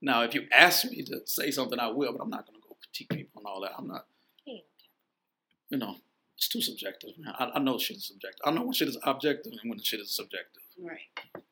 [0.03, 2.77] Now, if you ask me to say something, I will, but I'm not gonna go
[2.83, 3.73] critique people and all that.
[3.79, 4.05] I'm not,
[5.71, 5.97] you know,
[6.37, 7.11] it's too subjective.
[7.39, 8.41] I, I know shit is subjective.
[8.45, 10.63] I know when shit is objective and when shit is subjective.
[10.81, 11.01] Right.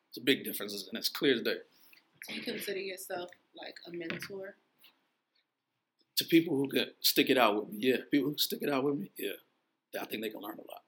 [0.09, 1.57] It's a big difference, and it's clear as day.
[2.27, 4.55] Do you consider yourself like a mentor?
[6.17, 7.97] To people who can stick it out with me, yeah.
[8.09, 9.33] People who stick it out with me, yeah.
[9.99, 10.83] I think they can learn a lot.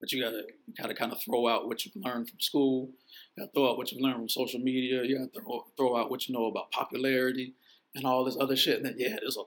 [0.00, 2.90] But you gotta, you gotta kind of throw out what you've learned from school.
[3.36, 5.02] You gotta throw out what you've learned from social media.
[5.04, 7.54] You gotta throw, throw out what you know about popularity
[7.94, 8.76] and all this other shit.
[8.76, 9.42] And then, yeah, there's a.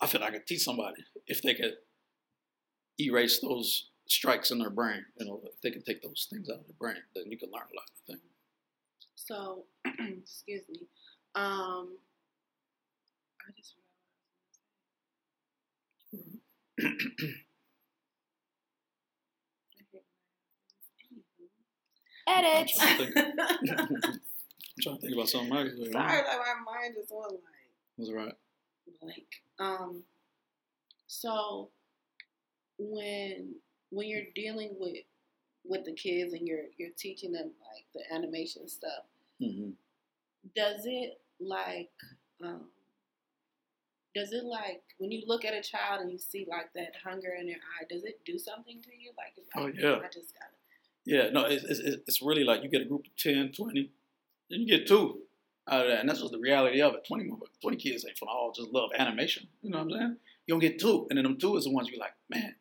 [0.00, 1.74] I feel like I could teach somebody if they could
[2.98, 5.04] erase those strikes in their brain.
[5.18, 7.50] You know, if they can take those things out of their brain, then you can
[7.50, 7.90] learn a lot.
[7.90, 8.20] I think.
[9.14, 10.88] So, excuse me.
[11.34, 11.96] Um,
[13.40, 13.74] I just
[22.28, 22.50] Edit.
[22.54, 23.16] I'm trying to think,
[23.78, 24.20] I'm
[24.80, 25.52] trying to think about something.
[25.52, 25.68] I.
[25.68, 27.40] Sorry, like my mind just went like
[27.98, 28.34] Was right?
[29.00, 29.26] Blank.
[29.58, 30.02] Um,
[31.06, 31.70] so
[32.78, 33.54] when
[33.90, 34.98] when you're dealing with
[35.64, 39.04] with the kids and you're you're teaching them like the animation stuff,
[39.40, 39.70] hmm
[40.56, 41.90] does it like
[42.42, 42.62] um
[44.14, 47.34] does it like when you look at a child and you see like that hunger
[47.38, 49.96] in their eye does it do something to you like, Oh, like yeah.
[49.96, 50.56] i just gotta
[51.04, 53.90] Yeah, no, it's, it's, it's really like you get a group of 10, 20,
[54.50, 55.20] then you get two
[55.68, 56.00] out of that.
[56.00, 57.04] And that's just the reality of it.
[57.06, 57.30] 20,
[57.60, 59.46] 20 kids ain't gonna all just love animation.
[59.62, 60.16] You know what I'm saying?
[60.46, 61.06] You don't get two.
[61.10, 62.54] And then them two is the ones you're like, man,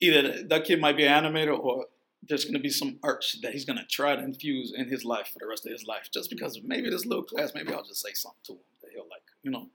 [0.00, 1.86] either that- kid might be an animator or
[2.28, 5.04] there's going to be some art that he's going to try to infuse in his
[5.06, 6.10] life for the rest of his life.
[6.12, 9.08] Just because maybe this little class, maybe I'll just say something to him that he'll
[9.08, 9.68] like, you know.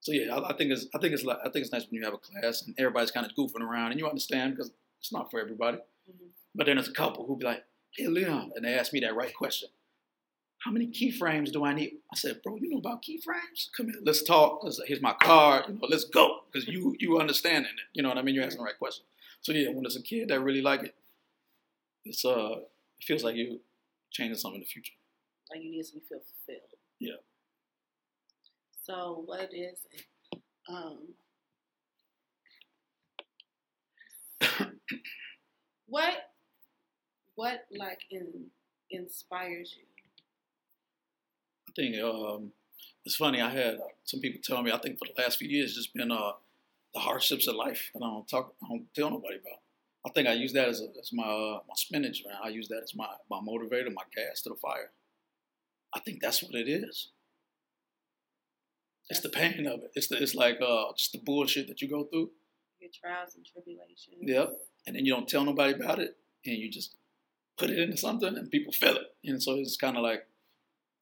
[0.00, 1.94] So yeah, I, I think it's I think it's like I think it's nice when
[2.00, 4.70] you have a class and everybody's kind of goofing around and you understand because
[5.00, 5.78] it's not for everybody.
[6.08, 6.28] Mhm.
[6.54, 9.14] But then there's a couple who be like, "Hey, Leon," and they ask me that
[9.14, 9.68] right question:
[10.66, 13.58] "How many keyframes do I need?" I said, "Bro, you know about keyframes?
[13.76, 14.64] Come here, let's talk.
[14.64, 15.66] Let's, here's my card.
[15.68, 17.88] You know, let's go because you you understanding it.
[17.94, 18.34] You know what I mean?
[18.34, 19.04] You're asking the right question.
[19.42, 20.94] So yeah, when there's a kid that really like it,
[22.04, 22.56] it's uh,
[22.98, 23.60] it feels like you
[24.10, 24.94] changing something in the future.
[25.50, 27.20] like you need to feel fulfilled Yeah.
[28.86, 30.04] so what is it
[30.68, 30.98] um
[35.86, 36.14] what
[37.34, 38.46] what like in,
[38.90, 39.84] inspires you
[41.76, 42.52] I think um,
[43.04, 43.40] it's funny.
[43.40, 44.72] I had some people tell me.
[44.72, 46.32] I think for the last few years, it's just been uh,
[46.94, 49.60] the hardships of life that I don't talk, I don't tell nobody about.
[50.06, 52.36] I think I use that as, a, as my uh, my spinach, man.
[52.42, 54.90] I use that as my my motivator, my gas to the fire.
[55.94, 57.10] I think that's what it is.
[59.08, 59.90] It's the pain of it.
[59.94, 62.30] It's the, it's like uh, just the bullshit that you go through.
[62.80, 64.52] your trials and tribulations Yep.
[64.86, 66.94] And then you don't tell nobody about it, and you just
[67.58, 69.14] put it into something, and people feel it.
[69.24, 70.26] And so it's kind of like,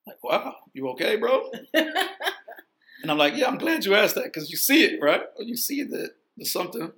[0.06, 1.50] like, wow, you okay, bro?
[3.04, 5.20] And I'm like, yeah, I'm glad you asked that because you see it, right?
[5.36, 6.90] Or you see that there's something.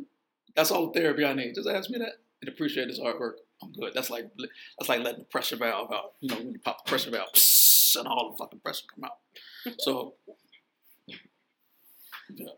[0.55, 1.57] That's all the therapy I need.
[1.57, 3.39] Just ask me that and appreciate this artwork.
[3.61, 3.93] I'm good.
[3.93, 4.31] That's like
[4.79, 6.13] that's like letting the pressure valve out.
[6.21, 9.05] You know, when you pop the pressure valve, psst, and all the fucking pressure come
[9.05, 9.19] out.
[9.81, 10.15] So,
[12.33, 12.51] yeah.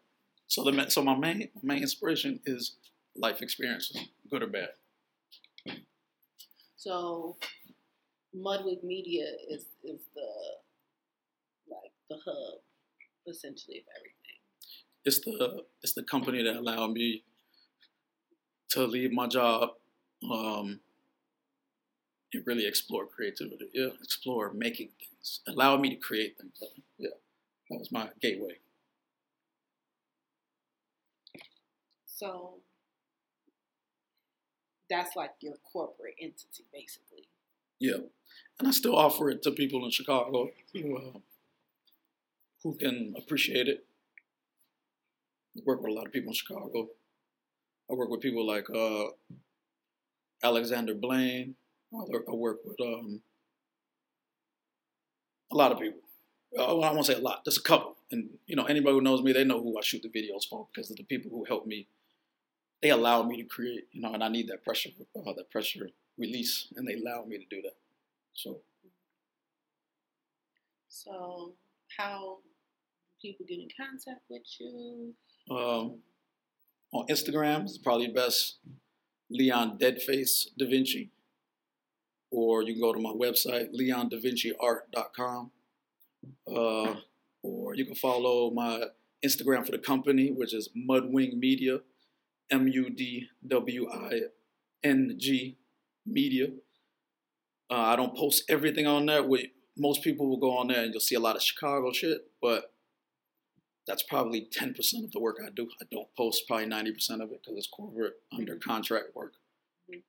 [0.46, 2.76] So the so my main my main inspiration is
[3.16, 3.96] life experiences,
[4.30, 4.68] good or bad.
[6.76, 7.38] So,
[8.36, 10.28] Mudwing Media is is the
[11.70, 12.60] like the hub
[13.26, 14.38] essentially of everything.
[15.04, 17.22] it's the it's the company that allowed me
[18.70, 19.70] to leave my job
[20.30, 20.80] um,
[22.34, 23.70] and really explore creativity.
[23.72, 26.52] Yeah, explore making things, allowed me to create things.
[26.98, 27.10] Yeah,
[27.70, 28.58] that was my gateway.
[32.06, 32.60] So
[34.90, 37.28] that's like your corporate entity, basically.
[37.78, 37.98] Yeah,
[38.58, 41.18] and I still offer it to people in Chicago who uh,
[42.62, 43.84] who can appreciate it.
[45.56, 46.88] I work with a lot of people in Chicago.
[47.90, 49.06] I work with people like uh,
[50.42, 51.54] Alexander Blaine.
[51.92, 53.22] I work, with um,
[55.50, 56.00] a lot of people.
[56.56, 57.44] Uh, I won't say a lot.
[57.44, 60.02] There's a couple, and you know anybody who knows me, they know who I shoot
[60.02, 61.86] the videos for because of the people who help me.
[62.82, 65.88] They allow me to create, you know, and I need that pressure, uh, that pressure
[66.16, 67.74] release, and they allow me to do that.
[68.34, 68.60] So
[70.88, 71.54] So
[71.96, 72.48] how do
[73.28, 75.14] people get in contact with you?
[75.50, 76.00] um,
[76.92, 78.58] on Instagram is probably best
[79.30, 81.10] Leon Deadface Da Vinci,
[82.30, 85.50] or you can go to my website leondavinciart.com,
[86.54, 86.94] uh,
[87.42, 88.84] or you can follow my
[89.24, 91.80] Instagram for the company, which is Mudwing Media,
[92.50, 94.20] M U D W I
[94.82, 95.56] N G
[96.06, 96.48] Media.
[97.70, 99.22] Uh, I don't post everything on there.
[99.22, 102.30] We, most people will go on there and you'll see a lot of Chicago shit,
[102.40, 102.72] but
[103.86, 105.68] that's probably 10% of the work I do.
[105.80, 109.34] I don't post probably 90% of it because it's corporate under contract work.
[109.90, 110.02] Mhm.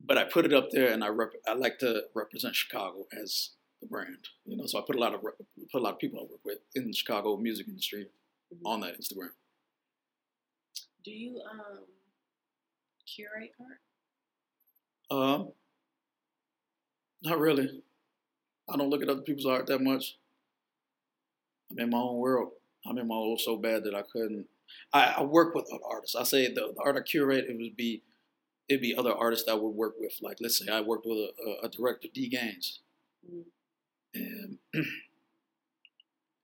[0.00, 3.50] But I put it up there and I rep- I like to represent Chicago as
[3.80, 4.28] the brand.
[4.44, 5.38] You know, so I put a lot of rep-
[5.72, 8.10] put a lot of people I work with in the Chicago music industry
[8.52, 8.60] Mhm.
[8.64, 9.32] on that Instagram.
[11.04, 11.86] Do you um
[13.06, 13.80] curate art?
[15.10, 15.52] Um,
[17.22, 17.82] not really.
[18.68, 20.16] I don't look at other people's art that much.
[21.70, 22.52] I'm in my own world.
[22.86, 24.46] I'm in my own so bad that I couldn't.
[24.92, 26.16] I, I work with other artists.
[26.16, 28.02] I say the, the art I curate, it would be,
[28.68, 30.14] it'd be other artists that I would work with.
[30.22, 32.80] Like let's say I worked with a, a, a director, D Gaines.
[33.30, 33.44] Mhm.
[34.14, 34.58] and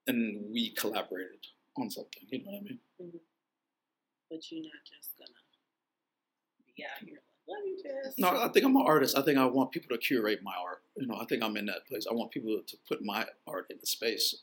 [0.07, 1.47] and we collaborated
[1.77, 2.23] on something.
[2.29, 2.79] You know what I mean?
[4.29, 5.31] But you're not just gonna
[6.75, 8.19] be out here like, let me just.
[8.19, 9.17] No, I think I'm an artist.
[9.17, 10.81] I think I want people to curate my art.
[10.97, 12.05] You know, I think I'm in that place.
[12.09, 14.35] I want people to put my art in the space.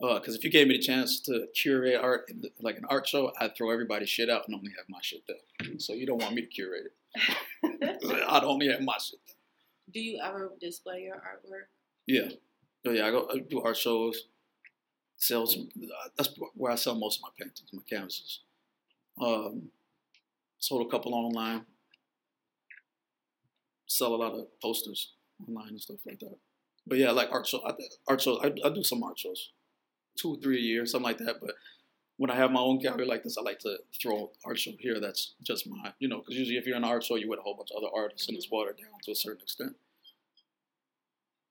[0.00, 3.06] Because if you gave me the chance to curate art, in the, like an art
[3.06, 5.78] show, I'd throw everybody's shit out and only have my shit there.
[5.78, 6.84] So you don't want me to curate
[7.14, 8.24] it.
[8.28, 9.36] I'd only have my shit there.
[9.92, 11.66] Do you ever display your artwork?
[12.06, 12.28] Yeah.
[12.86, 14.24] Oh, yeah, I go I do art shows,
[15.18, 15.68] sell some.
[15.82, 18.40] uh, That's where I sell most of my paintings, my canvases.
[19.20, 19.70] Um,
[20.58, 21.66] sold a couple online.
[23.90, 25.14] Sell a lot of posters
[25.44, 26.36] online and stuff like that.
[26.86, 27.72] But yeah, like art show, I,
[28.06, 28.38] art shows.
[28.40, 29.50] I, I do some art shows,
[30.16, 31.40] two or three a year, something like that.
[31.40, 31.54] But
[32.16, 35.00] when I have my own gallery like this, I like to throw art show here.
[35.00, 37.40] That's just my, you know, because usually if you're in an art show, you're with
[37.40, 39.74] a whole bunch of other artists, and it's watered down to a certain extent.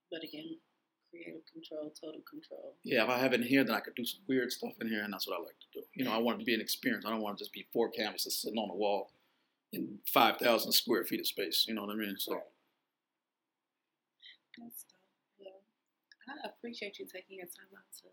[0.10, 0.56] But again,
[1.12, 2.76] creative control, total control.
[2.86, 4.88] Yeah, if I have it in here, then I could do some weird stuff in
[4.88, 5.86] here, and that's what I like to do.
[5.94, 7.06] You know, I want it to be an experience.
[7.06, 9.12] I don't want to just be four canvases sitting on a wall
[9.72, 11.66] in 5,000 square feet of space.
[11.68, 12.16] You know what I mean?
[12.18, 12.34] So,
[14.58, 15.00] That's dope.
[15.40, 15.62] Well,
[16.44, 18.08] I appreciate you taking your time out to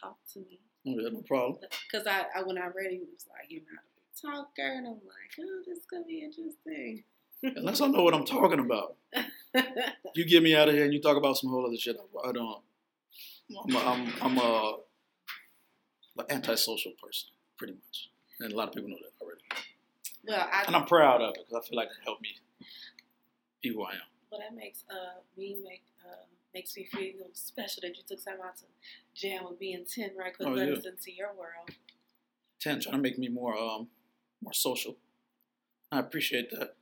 [0.00, 0.60] talk to me.
[0.84, 1.58] no, yeah, no problem.
[1.90, 4.72] Because I, I, when I read it, it was like, you're not a big talker.
[4.76, 7.04] And I'm like, oh, this is going to be interesting.
[7.42, 8.96] Unless I know what I'm talking about.
[10.14, 11.96] You get me out of here and you talk about some whole other shit.
[12.24, 12.62] I don't.
[13.68, 14.76] I'm a, I'm, I'm a,
[16.18, 18.10] an antisocial person, pretty much.
[18.40, 19.19] And a lot of people know that.
[20.26, 22.30] Well, I, And I'm proud of it because I feel like it helped me
[23.62, 23.98] be who I am.
[24.30, 28.36] well, that makes uh, me make uh, makes me feel special that you took time
[28.44, 28.64] out to
[29.14, 30.48] jam with me and Ten right quick.
[30.48, 30.74] Oh, let yeah.
[30.74, 31.70] us into your world.
[32.60, 33.88] 10 trying to make me more um
[34.42, 34.96] more social.
[35.92, 36.74] I appreciate that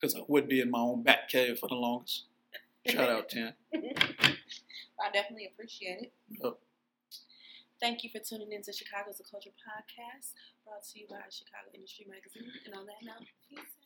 [0.00, 2.24] because I would be in my own back cave for the longest.
[2.86, 3.52] Shout out 10.
[3.74, 6.12] I definitely appreciate it.
[6.42, 6.58] Yep.
[7.82, 11.66] Thank you for tuning in to Chicago's a Culture podcast, brought to you by Chicago
[11.74, 12.46] Industry Magazine.
[12.62, 13.81] And on that note, peace.